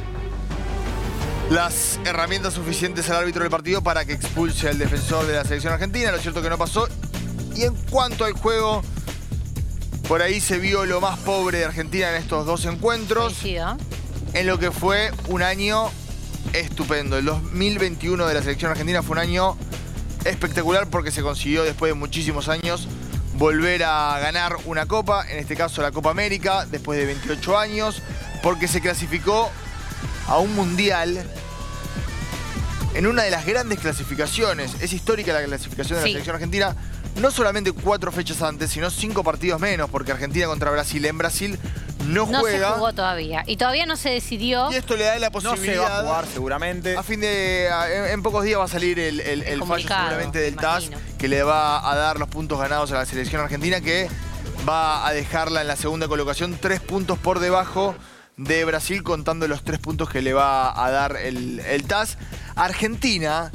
las 1.52 2.00
herramientas 2.06 2.54
suficientes 2.54 3.10
al 3.10 3.18
árbitro 3.18 3.42
del 3.42 3.52
partido 3.52 3.82
para 3.84 4.06
que 4.06 4.14
expulse 4.14 4.70
al 4.70 4.78
defensor 4.78 5.28
de 5.28 5.34
la 5.34 5.44
selección 5.44 5.74
argentina. 5.74 6.10
Lo 6.10 6.18
cierto 6.18 6.42
que 6.42 6.50
no 6.50 6.58
pasó. 6.58 6.88
Y 7.56 7.64
en 7.64 7.76
cuanto 7.90 8.24
al 8.24 8.34
juego, 8.34 8.82
por 10.08 10.22
ahí 10.22 10.40
se 10.40 10.60
vio 10.60 10.86
lo 10.86 11.02
más 11.02 11.20
pobre 11.20 11.58
de 11.60 11.66
Argentina 11.66 12.10
en 12.10 12.16
estos 12.16 12.46
dos 12.46 12.66
encuentros. 12.66 13.34
En 13.44 14.48
lo 14.48 14.60
que 14.60 14.72
fue 14.72 15.12
un 15.28 15.44
año 15.44 15.90
estupendo. 16.54 17.18
El 17.18 17.26
2021 17.26 18.26
de 18.26 18.34
la 18.34 18.42
selección 18.42 18.72
argentina 18.72 19.04
fue 19.04 19.14
un 19.14 19.20
año 19.20 19.58
espectacular 20.24 20.88
porque 20.88 21.12
se 21.12 21.22
consiguió 21.22 21.64
después 21.64 21.90
de 21.90 21.96
muchísimos 21.96 22.48
años 22.48 22.88
volver 23.34 23.84
a 23.84 24.18
ganar 24.20 24.56
una 24.66 24.86
copa, 24.86 25.30
en 25.30 25.40
este 25.40 25.58
caso 25.58 25.82
la 25.82 25.92
Copa 25.92 26.12
América, 26.12 26.66
después 26.66 26.98
de 26.98 27.08
28 27.08 27.58
años, 27.58 28.02
porque 28.42 28.70
se 28.70 28.80
clasificó 28.80 29.52
a 30.28 30.38
un 30.38 30.56
mundial 30.56 31.26
en 32.94 33.08
una 33.08 33.24
de 33.24 33.32
las 33.32 33.46
grandes 33.46 33.80
clasificaciones. 33.80 34.76
Es 34.82 34.94
histórica 34.94 35.34
la 35.34 35.44
clasificación 35.44 36.00
de 36.00 36.06
la 36.06 36.08
selección 36.08 36.36
argentina. 36.36 36.76
No 37.18 37.30
solamente 37.30 37.74
cuatro 37.74 38.12
fechas 38.12 38.42
antes, 38.42 38.72
sino 38.72 38.90
cinco 38.90 39.24
partidos 39.24 39.60
menos, 39.60 39.90
porque 39.90 40.14
Argentina 40.14 40.48
contra 40.48 40.72
Brasil 40.72 41.04
en 41.06 41.18
Brasil 41.18 41.60
no 42.08 42.26
juega. 42.26 42.42
No 42.42 42.68
se 42.68 42.74
jugó 42.76 42.94
todavía. 42.94 43.44
Y 43.48 43.58
todavía 43.58 43.86
no 43.86 43.98
se 43.98 44.10
decidió. 44.10 44.72
Y 44.72 44.76
esto 44.76 44.96
le 44.96 45.06
da 45.06 45.20
la 45.20 45.30
posibilidad. 45.30 45.76
No 45.76 45.88
se 45.88 45.92
va 45.92 46.00
a 46.00 46.04
jugar 46.04 46.26
seguramente. 46.28 46.98
A 46.98 47.04
fin 47.04 47.22
de. 47.22 47.70
En, 48.12 48.24
pocos 48.24 48.44
días 48.44 48.60
va 48.60 48.66
a 48.66 48.70
salir 48.70 49.00
el, 49.00 49.20
el, 49.20 49.64
fallo 49.64 49.88
seguramente 49.88 50.40
del 50.40 50.56
TAS 50.56 50.90
que 51.18 51.28
le 51.28 51.44
va 51.44 51.90
a 51.90 51.96
dar 51.96 52.18
los 52.18 52.30
puntos 52.30 52.60
ganados 52.60 52.92
a 52.92 52.96
la 52.96 53.06
selección 53.06 53.42
argentina, 53.42 53.82
que 53.82 54.10
va 54.68 55.06
a 55.06 55.14
dejarla 55.14 55.62
en 55.62 55.68
la 55.68 55.76
segunda 55.76 56.08
colocación, 56.08 56.58
tres 56.60 56.80
puntos 56.80 57.18
por 57.20 57.40
debajo 57.40 57.96
de 58.38 58.64
Brasil, 58.66 59.04
contando 59.04 59.48
los 59.48 59.64
tres 59.64 59.80
puntos 59.80 60.10
que 60.10 60.22
le 60.22 60.34
va 60.34 60.86
a 60.86 60.92
dar 60.92 61.18
el, 61.18 61.60
el 61.60 61.84
TAS. 61.84 62.18
Argentina 62.56 63.52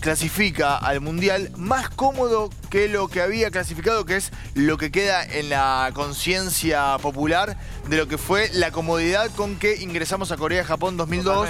clasifica 0.00 0.76
al 0.76 1.00
Mundial 1.00 1.50
más 1.56 1.88
cómodo 1.88 2.50
que 2.70 2.88
lo 2.88 3.08
que 3.08 3.20
había 3.20 3.50
clasificado, 3.50 4.04
que 4.04 4.16
es 4.16 4.30
lo 4.54 4.78
que 4.78 4.90
queda 4.90 5.24
en 5.24 5.48
la 5.48 5.90
conciencia 5.94 6.96
popular 6.98 7.56
de 7.88 7.96
lo 7.96 8.06
que 8.06 8.18
fue 8.18 8.50
la 8.52 8.70
comodidad 8.70 9.30
con 9.34 9.56
que 9.56 9.82
ingresamos 9.82 10.30
a 10.32 10.36
Corea-Japón 10.36 10.96
2002 10.96 11.48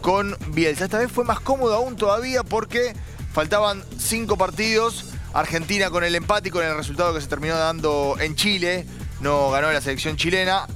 con 0.00 0.36
Bielsa. 0.48 0.84
Esta 0.84 0.98
vez 0.98 1.10
fue 1.10 1.24
más 1.24 1.40
cómodo 1.40 1.74
aún 1.74 1.96
todavía 1.96 2.42
porque 2.42 2.94
faltaban 3.32 3.82
cinco 3.98 4.36
partidos. 4.36 5.06
Argentina 5.32 5.90
con 5.90 6.04
el 6.04 6.14
empate 6.14 6.48
y 6.48 6.52
con 6.52 6.64
el 6.64 6.76
resultado 6.76 7.14
que 7.14 7.20
se 7.20 7.26
terminó 7.26 7.56
dando 7.56 8.16
en 8.20 8.36
Chile. 8.36 8.86
No 9.20 9.50
ganó 9.50 9.72
la 9.72 9.80
selección 9.80 10.16
chilena 10.16 10.66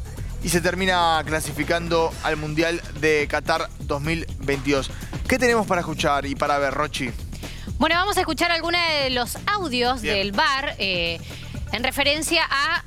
y 0.42 0.48
se 0.48 0.60
termina 0.60 1.22
clasificando 1.26 2.12
al 2.22 2.36
Mundial 2.36 2.80
de 3.00 3.26
Qatar 3.28 3.68
2022. 3.80 4.90
¿Qué 5.28 5.38
tenemos 5.38 5.66
para 5.66 5.82
escuchar 5.82 6.24
y 6.24 6.34
para 6.34 6.56
ver, 6.58 6.72
Rochi? 6.72 7.10
Bueno, 7.78 7.96
vamos 7.96 8.16
a 8.16 8.20
escuchar 8.20 8.50
algunos 8.50 8.80
de 8.80 9.10
los 9.10 9.36
audios 9.46 10.00
del 10.00 10.32
bar 10.32 10.74
eh, 10.78 11.20
en 11.70 11.84
referencia 11.84 12.42
a 12.48 12.82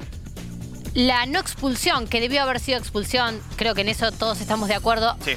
la 0.95 1.27
no 1.27 1.38
expulsión, 1.38 2.08
que 2.08 2.19
debió 2.19 2.41
haber 2.41 2.60
sido 2.60 2.80
expulsión, 2.80 3.39
creo 3.58 3.75
que 3.75 3.82
en 3.82 3.89
eso 3.89 4.12
todos 4.12 4.41
estamos 4.41 4.69
de 4.69 4.73
acuerdo, 4.73 5.15
sí. 5.23 5.34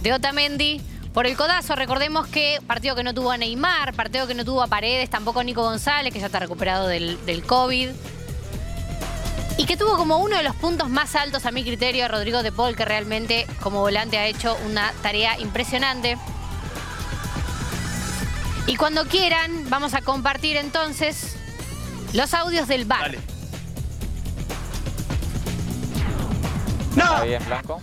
de 0.00 0.12
Otamendi 0.12 0.80
Por 1.12 1.26
el 1.26 1.36
codazo, 1.36 1.74
recordemos 1.74 2.28
que 2.28 2.60
partido 2.68 2.94
que 2.94 3.02
no 3.02 3.12
tuvo 3.14 3.32
a 3.32 3.36
Neymar, 3.36 3.92
partido 3.92 4.28
que 4.28 4.34
no 4.34 4.44
tuvo 4.44 4.62
a 4.62 4.68
Paredes, 4.68 5.10
tampoco 5.10 5.40
a 5.40 5.44
Nico 5.44 5.62
González, 5.62 6.12
que 6.12 6.20
ya 6.20 6.26
está 6.26 6.38
recuperado 6.38 6.86
del, 6.86 7.18
del 7.26 7.42
COVID. 7.42 7.90
Y 9.56 9.66
que 9.66 9.76
tuvo 9.76 9.96
como 9.96 10.18
uno 10.18 10.36
de 10.36 10.42
los 10.44 10.54
puntos 10.56 10.88
más 10.88 11.14
altos 11.16 11.46
a 11.46 11.50
mi 11.50 11.64
criterio 11.64 12.04
a 12.04 12.08
Rodrigo 12.08 12.42
de 12.44 12.52
Paul, 12.52 12.76
que 12.76 12.84
realmente 12.84 13.46
como 13.60 13.80
volante 13.80 14.18
ha 14.18 14.26
hecho 14.26 14.56
una 14.66 14.92
tarea 15.02 15.38
impresionante. 15.38 16.16
Y 18.66 18.76
cuando 18.76 19.04
quieran, 19.06 19.68
vamos 19.68 19.94
a 19.94 20.00
compartir 20.00 20.56
entonces 20.56 21.36
los 22.14 22.32
audios 22.32 22.66
del 22.66 22.86
bar. 22.86 23.00
Dale. 23.02 23.18
No. 26.96 27.24
bien, 27.24 27.44
Blanco. 27.44 27.82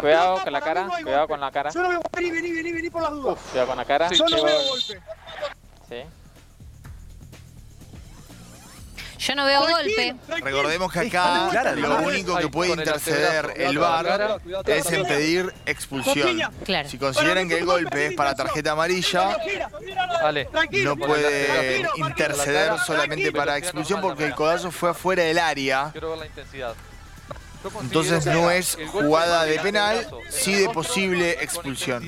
cuidado 0.00 0.42
con 0.42 0.52
la 0.52 0.60
cara, 0.60 0.88
cuidado 1.02 1.28
con 1.28 1.40
la 1.40 1.50
cara. 1.50 1.70
Yo 1.70 1.82
no 1.82 1.88
veo, 1.90 2.02
vení, 2.16 2.30
vení, 2.30 2.52
vení, 2.52 2.72
vení 2.72 2.90
por 2.90 3.02
las 3.02 3.10
dudas. 3.12 3.38
cuidado 3.50 3.68
con 3.68 3.76
la 3.76 3.84
cara. 3.84 4.10
Yo 4.10 4.24
no 4.26 4.42
veo 4.44 4.64
golpe. 4.68 5.02
Sí. 5.88 6.21
Yo 9.22 9.36
no 9.36 9.44
veo 9.44 9.60
golpe. 9.60 10.16
Recordemos 10.42 10.92
que 10.92 10.98
acá 10.98 11.74
lo 11.76 11.98
único 11.98 12.36
que 12.38 12.48
puede 12.48 12.72
interceder 12.72 13.54
el 13.56 13.78
VAR 13.78 14.40
es 14.66 14.92
impedir 14.92 15.54
expulsión. 15.64 16.40
Si 16.86 16.98
consideran 16.98 17.48
que 17.48 17.58
el 17.58 17.64
golpe 17.64 18.06
es 18.06 18.14
para 18.14 18.34
tarjeta 18.34 18.72
amarilla, 18.72 19.36
no 20.82 20.96
puede 20.96 21.86
interceder 21.96 22.72
solamente 22.84 23.30
para 23.30 23.56
expulsión 23.58 24.00
porque 24.00 24.24
el 24.24 24.34
codazo 24.34 24.72
fue 24.72 24.90
afuera 24.90 25.22
del 25.22 25.38
área. 25.38 25.92
Entonces 27.80 28.26
no 28.26 28.50
es 28.50 28.78
jugada 28.90 29.44
de 29.44 29.58
penal, 29.58 30.06
sí 30.28 30.54
de 30.54 30.68
posible 30.70 31.32
expulsión. 31.42 32.02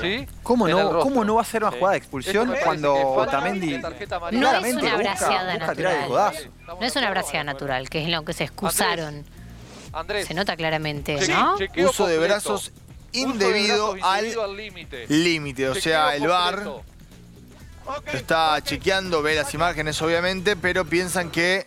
¿Sí? 0.00 0.26
¿Cómo 0.42 0.66
no, 0.66 1.00
¿Cómo 1.00 1.24
no 1.24 1.34
va 1.34 1.42
a 1.42 1.44
ser 1.44 1.62
una 1.62 1.72
jugada 1.72 1.92
de 1.92 1.98
expulsión 1.98 2.54
cuando 2.64 2.94
Otamendi 2.94 3.78
no 4.32 4.56
es 4.64 4.74
una 4.74 4.96
braceada 4.96 5.58
natural? 5.58 6.08
No 6.66 6.86
es 6.86 6.96
una 6.96 7.10
braceada 7.10 7.44
natural, 7.44 7.90
que 7.90 8.02
es 8.02 8.08
lo 8.08 8.24
que 8.24 8.32
se 8.32 8.44
excusaron. 8.44 9.24
Se 10.26 10.34
nota 10.34 10.56
claramente, 10.56 11.18
¿no? 11.28 11.56
Uso 11.88 12.06
de 12.06 12.18
brazos 12.18 12.72
indebido 13.12 13.96
al 14.02 14.56
límite. 15.08 15.68
O 15.68 15.74
sea, 15.74 16.14
el 16.16 16.26
VAR 16.26 16.82
está 18.12 18.60
chequeando, 18.62 19.22
ve 19.22 19.34
las 19.34 19.52
imágenes 19.54 20.00
obviamente, 20.02 20.56
pero 20.56 20.84
piensan 20.84 21.30
que 21.30 21.66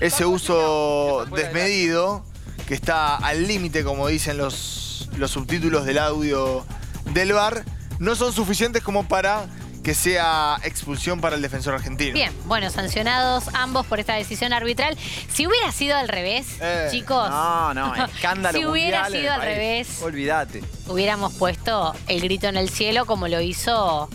ese 0.00 0.24
uso 0.24 1.26
desmedido, 1.34 2.24
que 2.66 2.74
está 2.74 3.16
al 3.16 3.46
límite, 3.46 3.84
como 3.84 4.08
dicen 4.08 4.38
los, 4.38 5.08
los 5.16 5.30
subtítulos 5.30 5.84
del 5.84 5.98
audio 5.98 6.64
del 7.12 7.32
VAR, 7.32 7.64
no 7.98 8.14
son 8.14 8.32
suficientes 8.32 8.82
como 8.82 9.06
para 9.06 9.46
que 9.82 9.94
sea 9.94 10.58
expulsión 10.62 11.20
para 11.20 11.36
el 11.36 11.42
defensor 11.42 11.74
argentino. 11.74 12.14
Bien, 12.14 12.32
bueno, 12.46 12.70
sancionados 12.70 13.44
ambos 13.54 13.84
por 13.86 13.98
esta 14.00 14.14
decisión 14.14 14.52
arbitral. 14.52 14.96
Si 15.32 15.46
hubiera 15.46 15.72
sido 15.72 15.96
al 15.96 16.08
revés, 16.08 16.46
eh, 16.60 16.88
chicos. 16.90 17.28
No, 17.28 17.74
no, 17.74 17.94
escándalo. 18.04 18.58
si 18.58 18.64
hubiera 18.64 19.08
sido 19.08 19.32
al 19.32 19.42
revés. 19.42 20.00
Olvídate. 20.02 20.62
Hubiéramos 20.86 21.34
puesto 21.34 21.94
el 22.06 22.20
grito 22.20 22.46
en 22.46 22.56
el 22.56 22.70
cielo 22.70 23.06
como 23.06 23.28
lo 23.28 23.40
hizo 23.40 24.08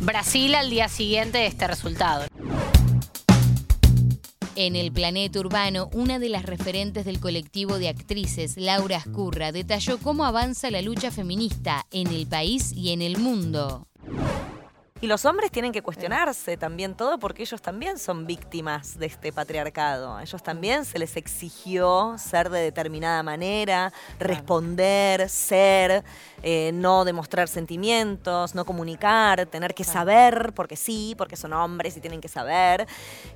Brasil 0.00 0.54
al 0.54 0.68
día 0.70 0.88
siguiente 0.88 1.38
de 1.38 1.46
este 1.46 1.66
resultado. 1.66 2.26
En 4.56 4.76
el 4.76 4.92
planeta 4.92 5.40
urbano, 5.40 5.90
una 5.92 6.20
de 6.20 6.28
las 6.28 6.44
referentes 6.44 7.04
del 7.04 7.18
colectivo 7.18 7.78
de 7.78 7.88
actrices, 7.88 8.56
Laura 8.56 8.98
Ascurra, 8.98 9.50
detalló 9.50 9.98
cómo 9.98 10.24
avanza 10.24 10.70
la 10.70 10.80
lucha 10.80 11.10
feminista 11.10 11.86
en 11.90 12.06
el 12.06 12.28
país 12.28 12.72
y 12.72 12.92
en 12.92 13.02
el 13.02 13.18
mundo. 13.18 13.88
Y 15.04 15.06
los 15.06 15.26
hombres 15.26 15.50
tienen 15.50 15.70
que 15.70 15.82
cuestionarse 15.82 16.56
también 16.56 16.94
todo 16.94 17.18
porque 17.18 17.42
ellos 17.42 17.60
también 17.60 17.98
son 17.98 18.24
víctimas 18.24 18.98
de 18.98 19.04
este 19.04 19.34
patriarcado. 19.34 20.16
A 20.16 20.22
ellos 20.22 20.42
también 20.42 20.86
se 20.86 20.98
les 20.98 21.18
exigió 21.18 22.16
ser 22.16 22.48
de 22.48 22.60
determinada 22.60 23.22
manera, 23.22 23.92
responder, 24.18 25.28
ser, 25.28 26.04
eh, 26.42 26.70
no 26.72 27.04
demostrar 27.04 27.48
sentimientos, 27.48 28.54
no 28.54 28.64
comunicar, 28.64 29.44
tener 29.44 29.74
que 29.74 29.84
saber 29.84 30.54
porque 30.54 30.74
sí, 30.74 31.14
porque 31.18 31.36
son 31.36 31.52
hombres 31.52 31.98
y 31.98 32.00
tienen 32.00 32.22
que 32.22 32.28
saber, 32.28 32.86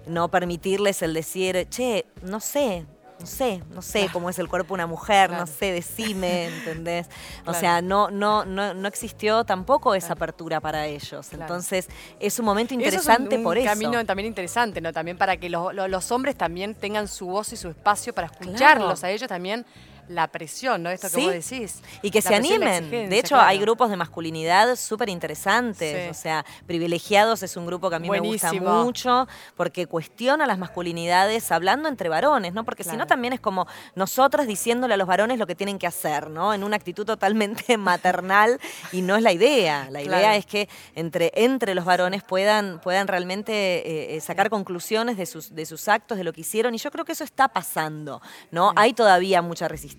no 0.07 0.31
permitirles 0.31 1.03
el 1.03 1.13
decir, 1.13 1.69
che, 1.69 2.07
no 2.23 2.41
sé, 2.41 2.87
no 3.21 3.27
sé, 3.27 3.63
no 3.71 3.83
sé 3.83 4.09
cómo 4.13 4.31
es 4.31 4.39
el 4.39 4.49
cuerpo 4.49 4.69
de 4.69 4.75
una 4.75 4.87
mujer, 4.87 5.31
no 5.31 5.47
sé, 5.47 5.73
decime, 5.73 6.47
¿entendés? 6.47 7.09
O 7.47 7.55
sea, 7.55 7.81
no, 7.81 8.11
no, 8.11 8.45
no, 8.45 8.75
no 8.75 8.89
existió 8.89 9.45
tampoco 9.45 9.95
esa 9.95 10.13
apertura 10.13 10.61
para 10.61 10.87
ellos. 10.87 11.33
Entonces, 11.33 11.89
es 12.21 12.39
un 12.39 12.45
momento 12.45 12.75
interesante 12.75 13.39
por 13.39 13.57
eso. 13.57 13.67
Es 13.67 13.77
un 13.77 13.81
camino 13.81 14.05
también 14.07 14.27
interesante, 14.27 14.81
¿no? 14.81 14.93
También 14.93 15.17
para 15.17 15.37
que 15.37 15.49
los 15.49 16.13
hombres 16.13 16.37
también 16.37 16.75
tengan 16.75 17.09
su 17.09 17.27
voz 17.27 17.53
y 17.53 17.57
su 17.57 17.69
espacio 17.69 18.13
para 18.13 18.27
escucharlos 18.29 19.03
a 19.03 19.11
ellos 19.11 19.29
también 19.29 19.65
la 20.09 20.29
presión, 20.29 20.83
¿no? 20.83 20.91
Esto 20.91 21.09
que 21.11 21.23
vos 21.23 21.33
decís. 21.33 21.81
Y 22.03 22.11
que 22.11 22.23
se 22.23 22.35
animen. 22.35 22.91
De 22.91 23.19
hecho, 23.19 23.37
hay 23.37 23.59
grupos 23.59 23.91
de 23.91 23.97
masculinidad 23.97 24.75
súper 24.77 25.09
interesantes. 25.09 26.11
O 26.11 26.15
sea, 26.15 26.45
Privilegiados 26.67 27.43
es 27.43 27.57
un 27.57 27.67
grupo 27.67 27.91
que 27.91 27.97
a 27.97 27.99
mí 27.99 28.09
me 28.11 28.21
gusta 28.21 28.53
mucho 28.53 29.29
porque 29.57 29.87
cuestiona 29.87 30.47
las 30.47 30.59
masculinidades 30.59 31.51
hablando 31.53 31.89
entre 31.89 32.09
varones, 32.09 32.53
¿no? 32.53 32.65
Porque 32.65 32.85
si 32.85 32.97
no 32.97 33.07
también 33.07 33.33
es 33.33 33.41
como 33.41 33.67
nosotras 33.95 34.47
diciéndole 34.47 34.95
a 34.95 34.97
los 34.97 35.07
varones 35.07 35.39
lo 35.39 35.47
que 35.47 35.55
tienen 35.55 35.79
que 35.79 35.87
hacer, 35.87 36.31
¿no? 36.31 36.55
En 36.55 36.65
una 36.65 36.77
actitud 36.77 37.05
totalmente 37.05 37.77
maternal 37.77 38.59
y 38.93 39.03
no 39.03 39.17
es 39.17 39.23
la 39.23 39.33
idea. 39.33 39.89
La 39.91 40.03
idea 40.03 40.37
es 40.37 40.47
que 40.47 40.69
entre, 40.95 41.33
entre 41.35 41.75
los 41.75 41.85
varones 41.85 42.23
puedan, 42.23 42.81
puedan 42.81 43.09
realmente 43.09 43.53
eh, 43.53 44.17
eh, 44.17 44.21
sacar 44.21 44.51
conclusiones 44.51 45.17
de 45.17 45.27
sus, 45.27 45.55
de 45.55 45.67
sus 45.67 45.89
actos, 45.89 46.19
de 46.19 46.25
lo 46.25 46.33
que 46.33 46.41
hicieron. 46.43 46.75
Y 46.75 46.79
yo 46.79 46.91
creo 46.91 47.05
que 47.05 47.13
eso 47.13 47.25
está 47.25 47.49
pasando, 47.49 48.23
¿no? 48.51 48.73
Hay 48.77 48.93
todavía 48.93 49.43
mucha 49.43 49.69
resistencia 49.69 49.98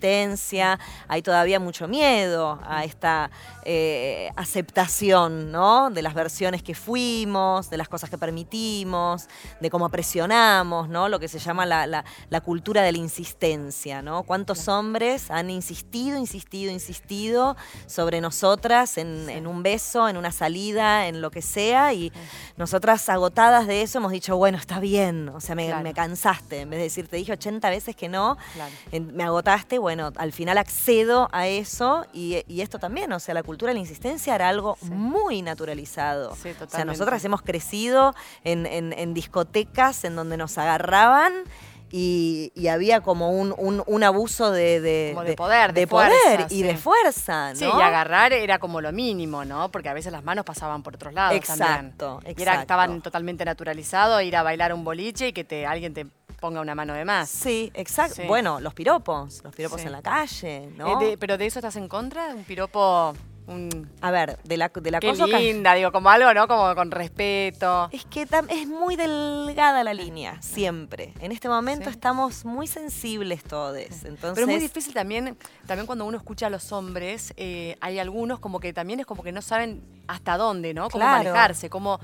hay 1.07 1.21
todavía 1.21 1.59
mucho 1.59 1.87
miedo 1.87 2.59
a 2.65 2.83
esta 2.83 3.29
eh, 3.63 4.31
aceptación 4.35 5.51
¿no? 5.51 5.89
de 5.89 6.01
las 6.01 6.13
versiones 6.13 6.63
que 6.63 6.73
fuimos, 6.73 7.69
de 7.69 7.77
las 7.77 7.89
cosas 7.89 8.09
que 8.09 8.17
permitimos, 8.17 9.27
de 9.59 9.69
cómo 9.69 9.89
presionamos, 9.89 10.89
¿no? 10.89 11.09
lo 11.09 11.19
que 11.19 11.27
se 11.27 11.39
llama 11.39 11.65
la, 11.65 12.03
cultura 12.43 12.81
de 12.81 12.91
la 12.91 12.97
insistencia. 12.97 14.01
¿no? 14.01 14.23
¿Cuántos 14.23 14.67
hombres 14.67 15.29
han 15.29 15.49
insistido, 15.49 16.17
insistido, 16.17 16.71
insistido 16.71 17.57
sobre 17.85 18.21
nosotras 18.21 18.97
en, 18.97 19.45
un 19.45 19.61
beso, 19.63 20.07
en 20.07 20.17
una 20.17 20.31
salida, 20.31 21.07
en 21.07 21.21
lo 21.21 21.31
que 21.31 21.41
sea? 21.41 21.93
Y 21.93 22.11
nosotras 22.57 23.07
agotadas 23.09 23.67
de 23.67 23.81
eso 23.81 23.97
hemos 23.97 24.11
dicho, 24.11 24.37
bueno, 24.37 24.57
está 24.57 24.79
bien, 24.79 25.29
o 25.29 25.41
sea, 25.41 25.55
me, 25.55 25.93
cansaste. 25.93 26.61
En 26.61 26.69
vez 26.69 26.79
de 26.79 26.83
decir, 26.83 27.07
te 27.07 27.17
dije 27.17 27.33
80 27.33 27.69
veces 27.69 27.95
que 27.95 28.07
no, 28.07 28.37
me 28.91 29.23
agotaste, 29.23 29.79
bueno, 29.79 29.88
bueno, 29.89 30.13
al 30.17 30.31
final 30.33 30.59
accedo 30.59 31.29
a 31.31 31.47
eso 31.47 32.05
y, 32.13 32.43
esto 32.61 32.77
también, 32.77 33.11
o 33.11 33.19
sea, 33.19 33.33
la 33.33 33.41
cultura 33.41 33.71
de 33.71 33.73
la 33.73 33.79
insistencia 33.79 34.35
era 34.35 34.47
algo 34.47 34.77
muy 34.83 35.41
naturalizado. 35.41 36.33
o 36.33 36.69
sea, 36.69 36.85
nosotras 36.85 37.25
hemos 37.25 37.41
crecido 37.41 38.13
en, 38.43 39.13
discotecas 39.15 40.03
en 40.03 40.15
donde 40.15 40.37
nos 40.37 40.59
agarraban. 40.59 41.33
Y, 41.91 42.51
había 42.71 43.01
como 43.01 43.31
un, 43.31 44.03
abuso 44.03 44.51
de, 44.51 44.79
de, 44.79 45.33
poder, 45.35 45.73
de, 45.73 45.87
poder 45.87 46.45
y 46.51 46.61
de 46.61 46.77
fuerza, 46.77 47.49
¿no? 47.53 47.59
Sí, 47.59 47.65
y 47.65 47.81
agarrar 47.81 48.31
era 48.31 48.59
como 48.59 48.81
lo 48.81 48.91
mínimo, 48.91 49.43
¿no? 49.43 49.71
Porque 49.71 49.89
a 49.89 49.93
veces 49.95 50.11
las 50.11 50.23
manos 50.23 50.45
pasaban 50.45 50.83
por 50.83 50.93
otros 50.93 51.15
lados 51.15 51.35
exacto, 51.35 52.19
Exacto. 52.21 52.41
era, 52.43 52.61
estaban 52.61 53.01
totalmente 53.01 53.43
naturalizados 53.43 54.21
ir 54.21 54.35
a 54.35 54.43
bailar 54.43 54.71
un 54.71 54.83
boliche 54.83 55.29
y 55.29 55.33
que 55.33 55.43
te 55.43 55.65
alguien 55.65 55.95
te 55.95 56.05
ponga 56.39 56.61
una 56.61 56.75
mano 56.75 56.93
de 56.93 57.05
más. 57.05 57.29
Sí, 57.29 57.71
exacto. 57.73 58.23
Bueno, 58.27 58.59
los 58.59 58.73
piropos, 58.73 59.41
los 59.43 59.55
piropos 59.55 59.81
en 59.83 59.91
la 59.91 60.01
calle, 60.01 60.69
¿no? 60.75 61.01
Eh, 61.01 61.17
¿Pero 61.17 61.37
de 61.37 61.45
eso 61.45 61.59
estás 61.59 61.75
en 61.75 61.87
contra? 61.87 62.27
¿Un 62.33 62.43
piropo...? 62.43 63.13
A 64.01 64.11
ver, 64.11 64.37
de 64.43 64.57
la, 64.57 64.69
de 64.69 64.91
la 64.91 64.99
Qué 64.99 65.11
linda, 65.11 65.73
digo, 65.73 65.91
como 65.91 66.11
algo, 66.11 66.31
¿no? 66.35 66.47
Como 66.47 66.75
con 66.75 66.91
respeto. 66.91 67.89
Es 67.91 68.05
que 68.05 68.27
es 68.49 68.67
muy 68.67 68.95
delgada 68.95 69.83
la 69.83 69.95
línea, 69.95 70.39
siempre. 70.39 71.13
En 71.19 71.31
este 71.31 71.49
momento 71.49 71.89
estamos 71.89 72.45
muy 72.45 72.67
sensibles 72.67 73.43
todos. 73.43 73.75
Entonces... 73.75 74.33
Pero 74.35 74.41
es 74.41 74.47
muy 74.47 74.59
difícil 74.59 74.93
también, 74.93 75.35
también 75.65 75.87
cuando 75.87 76.05
uno 76.05 76.17
escucha 76.17 76.45
a 76.45 76.49
los 76.51 76.71
hombres, 76.71 77.33
eh, 77.37 77.75
hay 77.81 77.97
algunos 77.97 78.37
como 78.37 78.59
que 78.59 78.71
también 78.71 78.99
es 78.99 79.07
como 79.07 79.23
que 79.23 79.31
no 79.31 79.41
saben 79.41 79.81
hasta 80.07 80.37
dónde, 80.37 80.75
¿no? 80.75 80.87
Cómo 80.89 81.05
manejarse, 81.05 81.71
cómo 81.71 81.99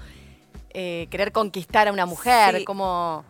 eh, 0.71 1.05
querer 1.11 1.31
conquistar 1.31 1.87
a 1.87 1.91
una 1.91 2.07
mujer, 2.07 2.63
cómo... 2.65 3.23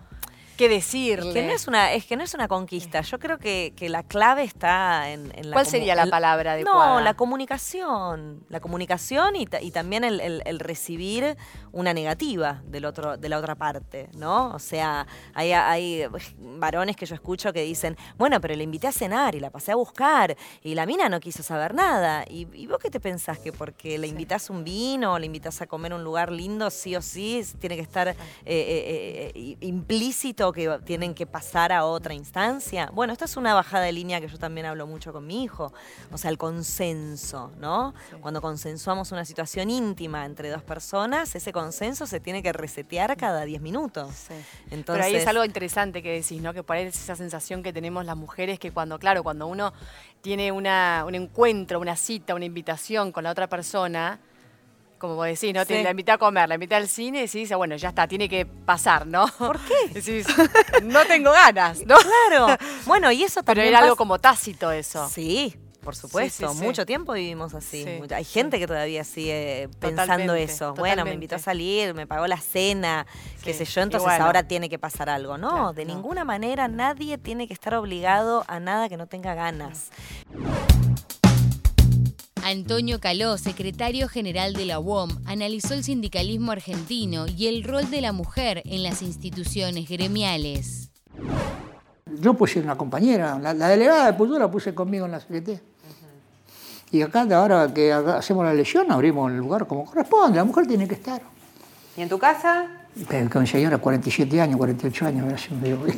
qué 0.55 0.69
decirle. 0.69 1.33
Que 1.33 1.43
no 1.43 1.53
es 1.53 1.67
una, 1.67 1.93
es 1.93 2.05
que 2.05 2.15
no 2.15 2.23
es 2.23 2.33
una 2.33 2.47
conquista. 2.47 3.01
Yo 3.01 3.19
creo 3.19 3.37
que, 3.37 3.73
la 3.85 4.03
clave 4.03 4.43
está 4.43 5.11
en, 5.11 5.31
la... 5.41 5.53
¿Cuál 5.53 5.67
sería 5.67 5.95
la 5.95 6.07
palabra 6.07 6.53
adecuada? 6.53 6.95
No, 6.95 7.01
la 7.01 7.13
comunicación. 7.13 8.43
La 8.49 8.59
comunicación 8.59 9.35
y, 9.35 9.45
también 9.45 10.03
el, 10.03 10.59
recibir 10.59 11.37
una 11.71 11.93
negativa 11.93 12.61
del 12.65 12.85
otro, 12.85 13.17
de 13.17 13.29
la 13.29 13.37
otra 13.37 13.55
parte, 13.55 14.09
¿no? 14.17 14.53
O 14.53 14.59
sea, 14.59 15.05
hay, 15.33 15.51
hay 15.51 16.05
varones 16.39 16.95
que 16.95 17.05
yo 17.05 17.15
escucho 17.15 17.53
que 17.53 17.61
dicen, 17.61 17.97
bueno, 18.17 18.39
pero 18.41 18.55
le 18.55 18.63
invité 18.63 18.87
a 18.87 18.91
cenar 18.91 19.35
y 19.35 19.39
la 19.39 19.49
pasé 19.49 19.73
a 19.73 19.75
buscar 19.75 20.35
y 20.63 20.75
la 20.75 20.85
mina 20.85 21.09
no 21.09 21.19
quiso 21.19 21.43
saber 21.43 21.73
nada. 21.73 22.25
¿Y, 22.29 22.67
vos 22.67 22.79
qué 22.79 22.89
te 22.89 22.99
pensás? 22.99 23.39
Que 23.39 23.51
porque 23.51 23.97
le 23.97 24.07
invitas 24.07 24.49
un 24.49 24.63
vino 24.63 25.13
o 25.13 25.19
le 25.19 25.25
invitas 25.25 25.61
a 25.61 25.67
comer 25.67 25.93
un 25.93 26.03
lugar 26.03 26.31
lindo, 26.31 26.69
sí 26.69 26.95
o 26.95 27.01
sí, 27.01 27.43
tiene 27.59 27.75
que 27.75 27.81
estar 27.81 28.07
eh, 28.07 28.15
eh, 28.45 29.31
eh, 29.35 29.57
implícito 29.61 30.44
que 30.53 30.79
tienen 30.85 31.13
que 31.13 31.25
pasar 31.25 31.71
a 31.71 31.85
otra 31.85 32.13
instancia. 32.13 32.89
Bueno, 32.93 33.13
esta 33.13 33.25
es 33.25 33.37
una 33.37 33.53
bajada 33.53 33.85
de 33.85 33.91
línea 33.91 34.21
que 34.21 34.27
yo 34.27 34.37
también 34.37 34.65
hablo 34.65 34.87
mucho 34.87 35.13
con 35.13 35.25
mi 35.25 35.43
hijo. 35.43 35.73
O 36.11 36.17
sea, 36.17 36.29
el 36.31 36.37
consenso, 36.37 37.51
¿no? 37.59 37.93
Cuando 38.21 38.41
consensuamos 38.41 39.11
una 39.11 39.25
situación 39.25 39.69
íntima 39.69 40.25
entre 40.25 40.49
dos 40.49 40.63
personas, 40.63 41.35
ese 41.35 41.51
consenso 41.51 42.05
se 42.05 42.19
tiene 42.19 42.43
que 42.43 42.53
resetear 42.53 43.15
cada 43.17 43.45
10 43.45 43.61
minutos. 43.61 44.27
Entonces, 44.71 44.85
Pero 44.85 45.03
ahí 45.03 45.15
es 45.15 45.27
algo 45.27 45.45
interesante 45.45 46.01
que 46.01 46.11
decís, 46.11 46.41
¿no? 46.41 46.53
Que 46.53 46.63
por 46.63 46.75
ahí 46.75 46.85
es 46.85 46.95
esa 47.01 47.15
sensación 47.15 47.63
que 47.63 47.73
tenemos 47.73 48.05
las 48.05 48.17
mujeres 48.17 48.59
que 48.59 48.71
cuando, 48.71 48.99
claro, 48.99 49.23
cuando 49.23 49.47
uno 49.47 49.73
tiene 50.21 50.51
una, 50.51 51.03
un 51.05 51.15
encuentro, 51.15 51.79
una 51.79 51.95
cita, 51.95 52.35
una 52.35 52.45
invitación 52.45 53.11
con 53.11 53.23
la 53.23 53.31
otra 53.31 53.47
persona, 53.47 54.19
como 54.97 55.15
vos 55.15 55.27
decís, 55.27 55.53
¿no? 55.53 55.63
la 55.63 55.91
invité 55.91 56.11
a 56.11 56.17
comer, 56.17 56.47
la 56.47 56.55
invité 56.55 56.75
al 56.75 56.87
cine 56.87 57.19
y 57.19 57.21
decís, 57.27 57.51
bueno, 57.55 57.75
ya 57.75 57.89
está, 57.89 58.07
tiene 58.07 58.29
que 58.29 58.45
pasar, 58.45 59.05
¿no? 59.05 59.27
¿Por 59.37 59.59
qué? 59.59 59.93
Decís, 59.93 60.27
no 60.83 61.05
tengo 61.05 61.31
ganas, 61.31 61.85
¿no? 61.85 61.95
Claro. 61.97 62.57
Bueno, 62.85 63.11
y 63.11 63.23
eso 63.23 63.41
también. 63.41 63.67
Pero 63.67 63.77
era 63.77 63.79
algo 63.79 63.95
como 63.95 64.19
tácito 64.19 64.71
eso. 64.71 65.09
Sí, 65.09 65.55
por 65.85 65.95
supuesto, 65.95 66.53
mucho 66.55 66.85
tiempo 66.85 67.13
vivimos 67.13 67.53
así. 67.53 67.85
Hay 68.11 68.23
gente 68.23 68.57
que 68.57 68.65
todavía 68.65 69.03
sigue 69.03 69.69
pensando 69.79 70.33
eso. 70.33 70.73
Bueno, 70.73 71.05
me 71.05 71.13
invitó 71.13 71.35
a 71.35 71.39
salir, 71.39 71.93
me 71.93 72.07
pagó 72.07 72.25
la 72.25 72.37
cena, 72.37 73.05
qué 73.43 73.53
sé 73.53 73.65
yo, 73.65 73.81
entonces 73.81 74.19
ahora 74.19 74.43
tiene 74.43 74.67
que 74.67 74.79
pasar 74.79 75.09
algo. 75.09 75.37
No, 75.37 75.73
de 75.73 75.85
ninguna 75.85 76.25
manera 76.25 76.67
nadie 76.67 77.17
tiene 77.19 77.47
que 77.47 77.53
estar 77.53 77.75
obligado 77.75 78.43
a 78.47 78.59
nada 78.59 78.89
que 78.89 78.97
no 78.97 79.07
tenga 79.07 79.35
ganas. 79.35 79.91
Antonio 82.47 82.99
Caló, 82.99 83.39
secretario 83.39 84.07
general 84.07 84.53
de 84.53 84.65
la 84.65 84.77
UOM, 84.77 85.09
analizó 85.25 85.73
el 85.73 85.83
sindicalismo 85.83 86.51
argentino 86.51 87.25
y 87.25 87.47
el 87.47 87.63
rol 87.63 87.89
de 87.89 88.01
la 88.01 88.11
mujer 88.11 88.61
en 88.65 88.83
las 88.83 89.01
instituciones 89.01 89.89
gremiales. 89.89 90.91
Yo 92.05 92.35
puse 92.35 92.59
una 92.59 92.77
compañera, 92.77 93.39
la, 93.39 93.55
delegada 93.55 94.11
de 94.11 94.39
la 94.39 94.51
puse 94.51 94.75
conmigo 94.75 95.07
en 95.07 95.13
la 95.13 95.19
CGT. 95.21 95.59
Y 96.91 97.01
acá, 97.01 97.25
ahora 97.35 97.73
que 97.73 97.91
hacemos 97.91 98.45
la 98.45 98.51
elección, 98.51 98.91
abrimos 98.91 99.31
el 99.31 99.39
lugar 99.39 99.65
como 99.65 99.83
corresponde. 99.83 100.37
La 100.37 100.43
mujer 100.43 100.67
tiene 100.67 100.87
que 100.87 100.93
estar. 100.93 101.23
¿Y 101.97 102.01
en 102.01 102.09
tu 102.09 102.19
casa? 102.19 102.67
Con 103.31 103.41
mi 103.41 103.47
señora, 103.47 103.79
47 103.79 104.39
años, 104.39 104.57
48 104.57 105.05
años. 105.07 105.49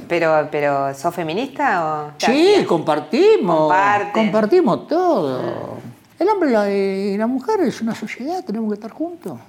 Pero, 0.08 0.48
pero 0.50 0.94
¿sos 0.96 1.14
feminista 1.14 1.86
o...? 1.86 2.12
Sí, 2.18 2.66
compartimos. 2.66 3.72
Compartimos 4.14 4.88
todo. 4.88 5.77
El 6.20 6.30
hombre 6.30 6.50
y 6.74 7.18
la, 7.18 7.28
mujer 7.28 7.60
es 7.62 7.82
una 7.82 7.94
sociedad, 7.94 8.44
tenemos 8.44 8.70
que 8.70 8.76
estar 8.76 8.92
juntos. 8.92 9.40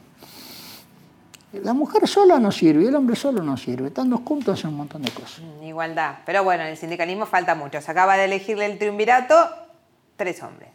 La 1.52 1.72
mujer 1.72 2.06
sola 2.06 2.38
no 2.38 2.52
sirve, 2.52 2.86
el 2.86 2.94
hombre 2.94 3.16
solo 3.16 3.42
no 3.42 3.56
sirve. 3.56 3.88
Estando 3.88 4.18
juntos 4.18 4.58
hacen 4.58 4.70
un 4.70 4.76
montón 4.76 5.00
de 5.00 5.10
cosas. 5.10 5.40
Mm, 5.40 5.64
igualdad. 5.64 6.16
Pero 6.26 6.44
bueno, 6.44 6.64
en 6.64 6.70
el 6.70 6.76
sindicalismo 6.76 7.24
falta 7.24 7.54
mucho. 7.54 7.80
Se 7.80 7.90
acaba 7.90 8.18
de 8.18 8.26
elegirle 8.26 8.66
el 8.66 8.78
triunvirato 8.78 9.34
tres 10.16 10.42
hombres. 10.42 10.68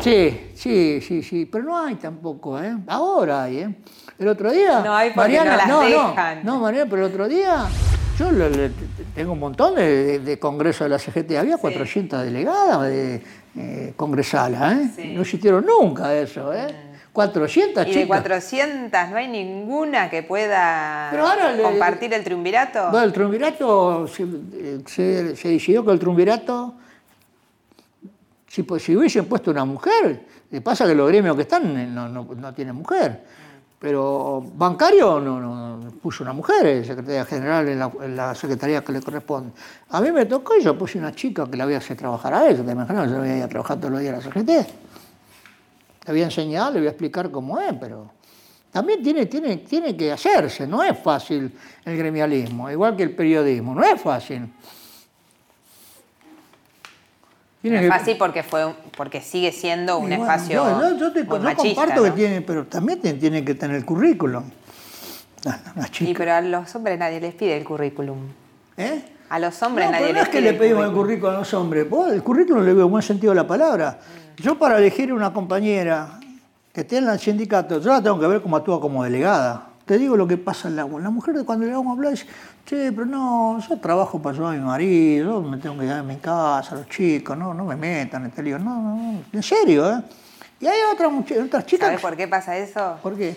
Sí, 0.00 0.50
sí, 0.54 1.00
sí, 1.02 1.22
sí. 1.22 1.44
Pero 1.44 1.64
no 1.64 1.78
hay 1.78 1.96
tampoco, 1.96 2.58
¿eh? 2.58 2.74
Ahora 2.86 3.44
hay, 3.44 3.58
¿eh? 3.58 3.74
El 4.18 4.28
otro 4.28 4.50
día. 4.50 4.80
No 4.80 4.94
hay 4.94 5.10
porque 5.10 5.36
Mariana, 5.40 5.66
no, 5.66 5.88
no, 5.88 6.14
no, 6.42 6.60
Mariana, 6.60 6.88
pero 6.88 7.04
el 7.04 7.12
otro 7.12 7.28
día. 7.28 7.66
Yo 8.18 8.30
tengo 9.14 9.32
un 9.32 9.38
montón 9.38 9.74
de, 9.74 10.38
congresos 10.40 10.86
de 10.86 10.88
la 10.88 10.98
CGT. 10.98 11.32
Había 11.32 11.58
400 11.58 12.24
delegadas 12.24 12.82
de, 12.82 13.22
eh, 13.56 13.94
congresala, 13.96 14.72
¿eh? 14.72 15.12
No 15.14 15.22
existieron 15.22 15.64
nunca 15.64 16.14
eso, 16.14 16.52
¿eh? 16.52 16.86
400 17.16 17.86
¿Y 17.86 17.94
de 17.94 18.06
400 18.06 19.08
no 19.08 19.16
hay 19.16 19.26
ninguna 19.26 20.10
que 20.10 20.22
pueda 20.22 21.10
compartir 21.62 22.12
el 22.12 22.22
triunvirato? 22.22 22.90
Bueno, 22.90 23.06
el 23.06 23.12
triunvirato, 23.14 24.06
se, 24.06 24.26
decidió 25.34 25.82
que 25.82 25.92
el 25.92 25.98
triunvirato, 25.98 26.74
si, 28.46 28.64
pues, 28.64 28.82
si 28.82 28.94
hubiesen 28.94 29.24
puesto 29.24 29.50
una 29.50 29.64
mujer, 29.64 30.20
le 30.50 30.60
pasa 30.60 30.86
que 30.86 30.94
los 30.94 31.08
gremios 31.08 31.34
que 31.36 31.42
están 31.42 31.94
no, 31.94 32.08
no 32.08 32.54
tienen 32.54 32.74
mujer. 32.74 33.22
Pero 33.86 34.42
bancario 34.56 35.20
no, 35.20 35.38
no, 35.38 35.90
puso 36.02 36.24
una 36.24 36.32
mujer, 36.32 36.84
secretaria 36.84 37.24
general 37.24 37.68
en 37.68 38.16
la, 38.16 38.34
secretaría 38.34 38.82
que 38.82 38.90
le 38.90 39.00
corresponde. 39.00 39.52
A 39.90 40.00
mí 40.00 40.10
me 40.10 40.26
tocó 40.26 40.56
y 40.56 40.64
yo 40.64 40.76
puse 40.76 40.98
una 40.98 41.14
chica 41.14 41.48
que 41.48 41.56
la 41.56 41.62
había 41.62 41.78
hacer 41.78 41.96
trabajar 41.96 42.34
a 42.34 42.48
eso, 42.48 42.64
te 42.64 42.72
imaginas, 42.72 43.08
yo 43.08 43.18
había 43.18 43.36
ido 43.36 43.44
a 43.44 43.48
trabajar 43.48 43.76
todos 43.76 43.92
los 43.92 44.00
días 44.00 44.14
a 44.14 44.16
la 44.16 44.22
secretaría. 44.24 44.66
Le 46.04 46.12
voy 46.12 46.20
a 46.20 46.24
enseñar, 46.24 46.72
le 46.72 46.80
voy 46.80 46.88
a 46.88 46.90
explicar 46.90 47.30
cómo 47.30 47.60
es, 47.60 47.72
pero 47.78 48.10
también 48.72 49.00
tiene, 49.04 49.26
tiene, 49.26 49.58
tiene 49.58 49.96
que 49.96 50.10
hacerse, 50.10 50.66
no 50.66 50.82
es 50.82 50.98
fácil 50.98 51.56
el 51.84 51.96
gremialismo, 51.96 52.68
igual 52.68 52.96
que 52.96 53.04
el 53.04 53.14
periodismo, 53.14 53.72
no 53.72 53.84
es 53.84 54.00
fácil 54.00 54.50
es 57.74 57.88
fácil 57.88 58.16
porque 58.16 58.42
fue 58.42 58.74
porque 58.96 59.20
sigue 59.20 59.52
siendo 59.52 59.98
un 59.98 60.12
espacio 60.12 60.64
no, 60.64 60.96
yo 60.98 61.12
te, 61.12 61.26
comparto 61.26 62.02
que 62.02 62.10
tiene, 62.12 62.40
pero 62.40 62.66
también 62.66 63.00
tiene 63.00 63.44
que 63.44 63.54
tener 63.54 63.76
el 63.76 63.84
currículum. 63.84 64.44
Y 66.00 66.14
pero 66.14 66.34
a 66.34 66.40
los 66.40 66.74
hombres 66.74 66.98
nadie 66.98 67.20
les 67.20 67.34
pide 67.34 67.56
el 67.56 67.64
currículum. 67.64 68.18
¿Eh? 68.76 69.02
A 69.28 69.38
los 69.38 69.62
hombres 69.62 69.90
nadie 69.90 70.06
les 70.06 70.14
no 70.14 70.20
es 70.22 70.28
que 70.28 70.40
le 70.40 70.54
pedimos 70.54 70.84
el 70.84 70.92
currículum 70.92 71.34
a 71.34 71.38
los 71.38 71.54
hombres. 71.54 71.86
el 72.12 72.22
currículum 72.22 72.64
le 72.64 72.74
veo 72.74 72.88
buen 72.88 73.02
sentido 73.02 73.32
de 73.32 73.36
la 73.36 73.46
palabra. 73.46 73.98
Yo 74.36 74.58
para 74.58 74.78
elegir 74.78 75.12
una 75.12 75.32
compañera 75.32 76.20
que 76.72 76.82
esté 76.82 76.98
en 76.98 77.08
el 77.08 77.18
sindicato, 77.18 77.80
yo 77.80 77.90
la 77.90 78.02
tengo 78.02 78.18
que 78.20 78.26
ver 78.26 78.42
cómo 78.42 78.56
actúa 78.56 78.80
como 78.80 79.02
delegada. 79.02 79.68
Te 79.86 79.98
digo 79.98 80.16
lo 80.16 80.26
que 80.26 80.36
pasa 80.36 80.68
en 80.68 80.76
la 80.76 80.84
La 80.84 81.10
mujer 81.10 81.36
cuando 81.44 81.64
le 81.64 81.72
vamos 81.72 81.88
a 81.88 81.92
hablar 81.92 82.10
dice, 82.10 82.26
che, 82.66 82.92
pero 82.92 83.06
no, 83.06 83.58
yo 83.66 83.78
trabajo 83.78 84.20
para 84.20 84.34
ayudar 84.34 84.54
a 84.54 84.58
mi 84.58 84.64
marido, 84.64 85.40
yo 85.40 85.48
me 85.48 85.56
tengo 85.56 85.76
que 85.76 85.82
quedar 85.82 86.00
en 86.00 86.06
mi 86.06 86.16
casa, 86.16 86.74
los 86.74 86.88
chicos, 86.88 87.38
no, 87.38 87.54
no 87.54 87.64
me 87.64 87.76
metan 87.76 88.22
en 88.22 88.30
este 88.30 88.42
lío. 88.42 88.58
No, 88.58 88.82
no, 88.82 89.22
en 89.32 89.42
serio, 89.42 89.90
¿eh? 89.90 90.02
Y 90.58 90.66
hay 90.66 90.78
otras, 90.92 91.10
otras 91.44 91.66
chicas... 91.66 91.86
¿Sabes 91.86 92.00
por 92.00 92.16
qué 92.16 92.26
pasa 92.26 92.56
eso? 92.56 92.98
¿Por 93.02 93.16
qué? 93.16 93.36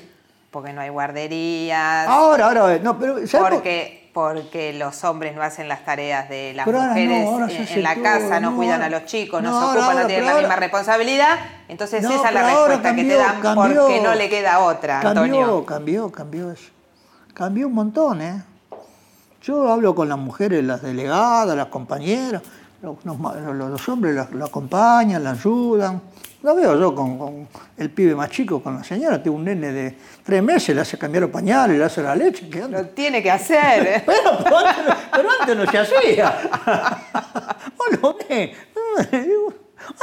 Porque 0.51 0.73
no 0.73 0.81
hay 0.81 0.89
guarderías. 0.89 2.07
Ahora, 2.07 2.47
ahora, 2.47 2.79
no, 2.79 2.97
pero... 2.97 3.17
Porque, 3.31 4.09
porque 4.13 4.73
los 4.73 5.03
hombres 5.03 5.35
no 5.35 5.43
hacen 5.43 5.67
las 5.67 5.85
tareas 5.85 6.27
de 6.27 6.53
las 6.55 6.65
mujeres 6.65 7.71
en, 7.71 7.83
la 7.83 7.95
casa, 7.95 8.39
no, 8.39 8.55
cuidan 8.55 8.81
a 8.81 8.89
los 8.89 9.05
chicos, 9.05 9.43
no, 9.43 9.73
se 9.73 9.79
ocupan, 9.79 9.97
no 9.97 10.07
tienen 10.07 10.25
la 10.25 10.35
misma 10.35 10.55
responsabilidad. 10.55 11.37
Entonces 11.67 12.03
esa 12.03 12.29
es 12.29 12.33
la 12.33 12.43
respuesta 12.43 12.95
que 12.95 13.03
te 13.03 13.15
dan 13.15 13.41
porque 13.53 14.01
no 14.01 14.15
le 14.15 14.29
queda 14.29 14.59
otra, 14.59 15.01
cambió, 15.01 15.23
Antonio. 15.23 15.65
Cambió, 15.65 16.11
cambió 16.11 16.51
eso. 16.51 16.71
Cambió 17.33 17.67
un 17.67 17.73
montón, 17.73 18.21
¿eh? 18.21 18.43
Yo 19.41 19.71
hablo 19.71 19.95
con 19.95 20.09
las 20.09 20.17
mujeres, 20.17 20.63
las 20.63 20.81
delegadas, 20.81 21.55
las 21.55 21.67
compañeras, 21.67 22.41
los, 22.81 23.89
hombres 23.89 24.15
la, 24.15 24.45
acompañan, 24.45 25.23
la 25.23 25.31
ayudan. 25.31 26.01
Lo 26.41 26.55
veo 26.55 26.79
yo 26.79 26.95
con, 26.95 27.47
el 27.77 27.89
pibe 27.89 28.15
más 28.15 28.29
chico, 28.29 28.61
con 28.61 28.75
la 28.75 28.83
señora, 28.83 29.21
tengo 29.21 29.37
un 29.37 29.45
nene 29.45 29.71
de 29.71 29.97
tres 30.23 30.41
meses, 30.41 30.73
le 30.73 30.81
hace 30.81 30.97
cambiar 30.97 31.23
los 31.23 31.31
pañales, 31.31 31.77
le 31.77 31.83
hace 31.83 32.01
la 32.01 32.15
leche. 32.15 32.49
Lo 32.69 32.85
tiene 32.87 33.21
que 33.21 33.31
hacer. 33.31 33.87
¿eh? 33.87 34.03
pero, 35.11 35.29
antes, 35.39 35.57
no 35.57 35.69
se 35.69 35.77
hacía. 35.77 36.37
bueno, 37.77 38.15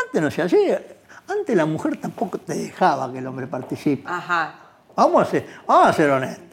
antes 0.05 0.22
no 0.22 0.31
se 0.31 0.42
hacía. 0.42 0.83
Antes 1.29 1.57
la 1.57 1.66
mujer 1.66 1.96
tampoco 1.99 2.38
te 2.38 2.55
dejaba 2.55 3.11
que 3.12 3.18
el 3.18 3.27
hombre 3.27 3.46
participe. 3.46 4.05
Ajá. 4.07 4.55
Vamos 4.94 5.27
a 5.27 5.31
ser, 5.31 5.46
vamos 5.66 5.88
a 5.88 5.92
ser 5.92 6.11
honestos. 6.11 6.45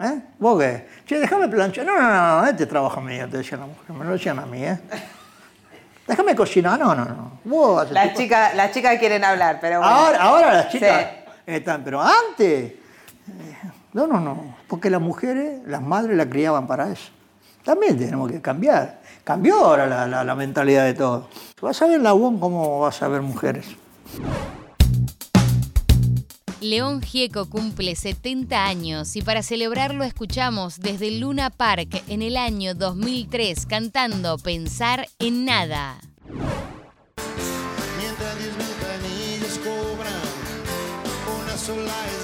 ¿Eh? 0.00 0.20
¿Vos 0.38 0.60
qué? 0.60 0.88
Che, 1.06 1.20
déjame 1.20 1.48
planchar. 1.48 1.86
No, 1.86 1.94
no, 1.94 2.08
no, 2.08 2.40
no, 2.40 2.46
este 2.46 2.66
trabajo 2.66 3.00
mío, 3.00 3.28
te 3.28 3.38
decían 3.38 3.60
la 3.60 3.66
mujer. 3.66 3.96
Me 3.96 4.04
lo 4.04 4.12
decían 4.12 4.38
a 4.38 4.46
mí, 4.46 4.64
¿eh? 4.64 4.78
Déjame 6.06 6.34
cocinar. 6.34 6.78
No, 6.78 6.94
no, 6.94 7.04
no. 7.04 7.40
Vos 7.44 7.90
las, 7.90 8.14
chicas, 8.14 8.54
las 8.54 8.72
chicas 8.72 8.98
quieren 8.98 9.24
hablar, 9.24 9.58
pero 9.60 9.78
bueno. 9.78 9.94
Ahora, 9.94 10.22
ahora 10.22 10.54
las 10.54 10.68
chicas 10.70 11.06
están, 11.46 11.82
pero 11.84 12.02
antes. 12.02 12.72
Eh, 12.72 12.76
no, 13.92 14.06
no, 14.06 14.20
no. 14.20 14.56
Porque 14.66 14.90
las 14.90 15.00
mujeres, 15.00 15.60
las 15.66 15.80
madres 15.80 16.16
la 16.16 16.28
criaban 16.28 16.66
para 16.66 16.90
eso. 16.90 17.10
También 17.64 17.96
tenemos 17.96 18.30
que 18.30 18.42
cambiar. 18.42 18.98
Cambió 19.22 19.64
ahora 19.64 19.86
la, 19.86 20.24
la, 20.24 20.34
mentalidad 20.34 20.84
de 20.84 20.92
todo. 20.92 21.28
Vas 21.62 21.80
a 21.80 21.86
ver 21.86 22.00
la 22.00 22.12
UON 22.12 22.38
cómo 22.38 22.80
vas 22.80 23.00
a 23.02 23.08
ver 23.08 23.22
mujeres. 23.22 23.66
León 26.64 27.02
Gieco 27.02 27.50
cumple 27.50 27.94
70 27.94 28.64
años 28.64 29.16
y 29.16 29.22
para 29.22 29.42
celebrarlo 29.42 30.02
escuchamos 30.02 30.80
desde 30.80 31.10
Luna 31.10 31.50
Park 31.50 32.02
en 32.08 32.22
el 32.22 32.38
año 32.38 32.74
2003 32.74 33.66
cantando 33.66 34.38
Pensar 34.38 35.06
en 35.18 35.44
Nada. 35.44 36.00
Mientras 37.98 38.38
10 38.38 38.52
mil 38.56 39.42
cobran, 39.62 40.22
una 41.44 41.58
sola 41.58 42.23